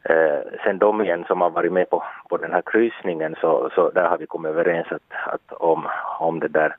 Eh, 0.10 0.40
sen 0.64 0.78
de 0.78 1.02
igen 1.02 1.24
som 1.28 1.42
har 1.42 1.50
varit 1.50 1.74
med 1.74 1.90
på, 1.90 2.04
på 2.30 2.38
den 2.38 2.54
här 2.54 2.62
kryssningen 2.66 3.36
så, 3.42 3.70
så 3.76 3.90
där 3.90 4.08
har 4.08 4.18
vi 4.18 4.26
kommit 4.26 4.50
överens 4.50 4.88
att, 4.92 5.34
att 5.34 5.52
om, 5.52 5.88
om 6.20 6.40
det 6.40 6.48
där 6.48 6.76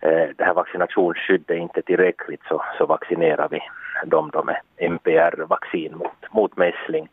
Eh, 0.00 0.28
det 0.36 0.44
här 0.44 0.54
vaccinationsskyddet 0.54 1.56
inte 1.56 1.82
tillräckligt 1.82 2.42
så, 2.48 2.64
så 2.78 2.86
vaccinerar 2.86 3.48
vi 3.48 3.60
dem 4.04 4.30
då 4.32 4.44
med 4.44 4.60
MPR-vaccin 4.76 5.96
mot, 5.96 6.32
mot 6.32 6.56
mässling 6.56 7.08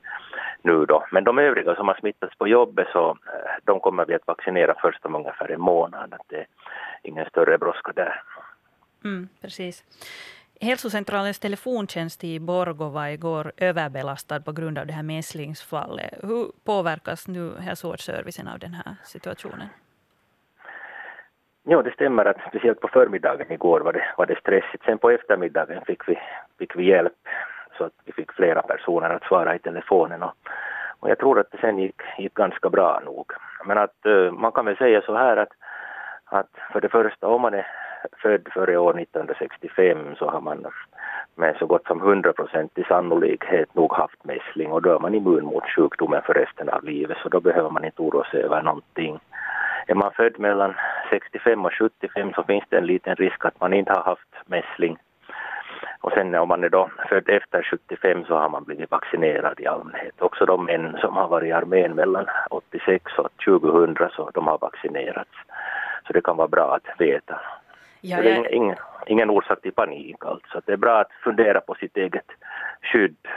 nu 0.61 0.85
då. 0.85 1.05
Men 1.11 1.23
de 1.23 1.39
övriga 1.39 1.75
som 1.75 1.87
har 1.87 1.95
smittats 1.95 2.37
på 2.37 2.47
jobbet 2.47 2.87
så 2.91 3.09
eh, 3.09 3.63
de 3.63 3.79
kommer 3.79 4.05
vi 4.05 4.13
att 4.13 4.27
vaccinera 4.27 4.75
först 4.81 5.05
om 5.05 5.15
ungefär 5.15 5.51
en 5.51 5.61
månad. 5.61 6.13
Det 6.27 6.35
är 6.35 6.47
ingen 7.03 7.25
större 7.25 7.57
brådska 7.57 7.91
där. 7.95 8.21
Mm, 9.03 9.29
precis. 9.41 9.83
Hälsocentralens 10.61 11.39
telefontjänst 11.39 12.23
i 12.23 12.39
Borgå 12.39 12.89
var 12.89 13.07
igår 13.07 13.51
överbelastad 13.57 14.41
på 14.41 14.51
grund 14.51 14.77
av 14.77 14.87
det 14.87 14.93
här 14.93 15.03
mässlingsfallet. 15.03 16.13
Hur 16.23 16.51
påverkas 16.63 17.27
nu 17.27 17.57
hälsovårdsservicen 17.59 18.47
av 18.47 18.59
den 18.59 18.73
här 18.73 18.95
situationen? 19.03 19.67
Ja, 21.69 21.81
det 21.81 21.93
stämmer 21.93 22.25
att 22.25 22.37
speciellt 22.49 22.79
på 22.79 22.87
förmiddagen 22.87 23.51
igår 23.51 23.79
var 23.79 23.93
det, 23.93 24.03
var 24.17 24.25
det 24.25 24.39
stressigt. 24.39 24.83
Sen 24.83 24.97
på 24.97 25.09
eftermiddagen 25.09 25.81
fick 25.85 26.09
vi, 26.09 26.19
fick 26.59 26.75
vi 26.75 26.85
hjälp 26.85 27.27
så 27.77 27.83
att 27.83 27.93
vi 28.05 28.11
fick 28.11 28.31
flera 28.31 28.61
personer 28.61 29.09
att 29.09 29.23
svara 29.23 29.55
i 29.55 29.59
telefonen 29.59 30.23
och, 30.23 30.33
och 30.99 31.09
jag 31.09 31.17
tror 31.17 31.39
att 31.39 31.51
det 31.51 31.57
sen 31.57 31.77
gick, 31.77 32.01
gick 32.17 32.33
ganska 32.33 32.69
bra 32.69 33.01
nog. 33.05 33.31
Men 33.65 33.77
att 33.77 34.05
eh, 34.05 34.31
man 34.31 34.51
kan 34.51 34.65
väl 34.65 34.77
säga 34.77 35.01
så 35.01 35.15
här 35.15 35.37
att, 35.37 35.51
att 36.25 36.51
för 36.71 36.81
det 36.81 36.89
första 36.89 37.27
om 37.27 37.41
man 37.41 37.53
är 37.53 37.67
född 38.21 38.47
före 38.53 38.77
år 38.77 38.99
1965 38.99 40.15
så 40.15 40.29
har 40.29 40.41
man 40.41 40.65
med 41.35 41.55
så 41.59 41.65
gott 41.65 41.87
som 41.87 42.01
100 42.01 42.33
i 42.75 42.83
sannolikhet 42.83 43.75
nog 43.75 43.93
haft 43.93 44.23
mässling 44.23 44.71
och 44.71 44.81
då 44.81 44.95
är 44.95 44.99
man 44.99 45.15
immun 45.15 45.45
mot 45.45 45.69
sjukdomen 45.75 46.21
för 46.21 46.33
resten 46.33 46.69
av 46.69 46.83
livet 46.83 47.17
så 47.23 47.29
då 47.29 47.39
behöver 47.39 47.69
man 47.69 47.85
inte 47.85 48.01
oroa 48.01 48.23
sig 48.23 48.43
över 48.43 48.61
någonting. 48.61 49.19
Är 49.87 49.95
man 49.95 50.11
född 50.11 50.39
mellan 50.39 50.73
65 51.09 51.65
och 51.65 51.73
75 51.73 52.33
så 52.33 52.43
finns 52.43 52.63
det 52.69 52.77
en 52.77 52.85
liten 52.85 53.15
risk 53.15 53.45
att 53.45 53.59
man 53.59 53.73
inte 53.73 53.91
har 53.91 54.03
haft 54.03 54.35
mässling. 54.45 54.97
Och 56.01 56.11
sen 56.11 56.35
om 56.35 56.47
man 56.47 56.63
är 56.63 56.69
då 56.69 56.89
född 57.09 57.29
efter 57.29 57.63
75 57.63 58.25
så 58.25 58.37
har 58.37 58.49
man 58.49 58.63
blivit 58.63 58.91
vaccinerad 58.91 59.59
i 59.59 59.67
allmänhet. 59.67 60.21
Också 60.21 60.45
de 60.45 60.65
män 60.65 60.97
som 61.01 61.15
har 61.15 61.27
varit 61.27 61.49
i 61.49 61.51
armén 61.51 61.95
mellan 61.95 62.25
86 62.49 63.11
och 63.17 63.29
2000 63.45 64.09
så 64.15 64.29
de 64.33 64.47
har 64.47 64.57
vaccinerats. 64.57 65.31
Så 66.07 66.13
det 66.13 66.21
kan 66.21 66.37
vara 66.37 66.47
bra 66.47 66.75
att 66.75 67.01
veta. 67.01 67.39
Ja, 68.01 68.21
det 68.21 68.31
är 68.31 68.53
ingen, 68.53 68.75
ingen 69.07 69.29
orsak 69.29 69.61
till 69.61 69.73
panik 69.73 70.25
alltså. 70.25 70.61
Det 70.65 70.73
är 70.73 70.77
bra 70.77 70.99
att 70.99 71.11
fundera 71.23 71.61
på 71.61 71.75
sitt 71.75 71.97
eget 71.97 72.31
skydd. 72.81 73.27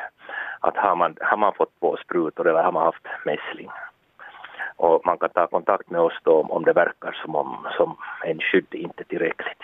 Att 0.60 0.76
har 0.76 0.96
man, 0.96 1.16
har 1.20 1.36
man 1.36 1.54
fått 1.54 1.80
två 1.80 1.96
sprutor 1.96 2.48
eller 2.48 2.62
har 2.62 2.72
man 2.72 2.84
haft 2.84 3.06
mässling? 3.24 3.70
Och 4.80 5.06
man 5.06 5.18
kan 5.18 5.30
ta 5.30 5.46
kontakt 5.46 5.90
med 5.90 6.00
oss 6.00 6.18
då 6.24 6.40
om 6.42 6.64
det 6.64 6.72
verkar 6.72 7.12
som 7.22 7.34
om 7.36 7.66
som 7.76 7.96
en 8.24 8.38
skydd 8.40 8.74
inte 8.74 9.02
är 9.02 9.04
tillräckligt. 9.04 9.62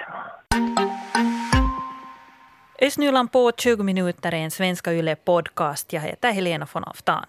Östnyland 2.83 3.33
på 3.33 3.53
20 3.57 3.83
minuter 3.83 4.35
är 4.35 4.39
en 4.39 4.51
Svenska 4.51 4.93
Yle 4.93 5.17
podcast. 5.17 5.93
Jag 5.93 6.01
heter 6.01 6.33
Helena 6.33 6.67
von 6.73 6.85
Aftan. 6.85 7.25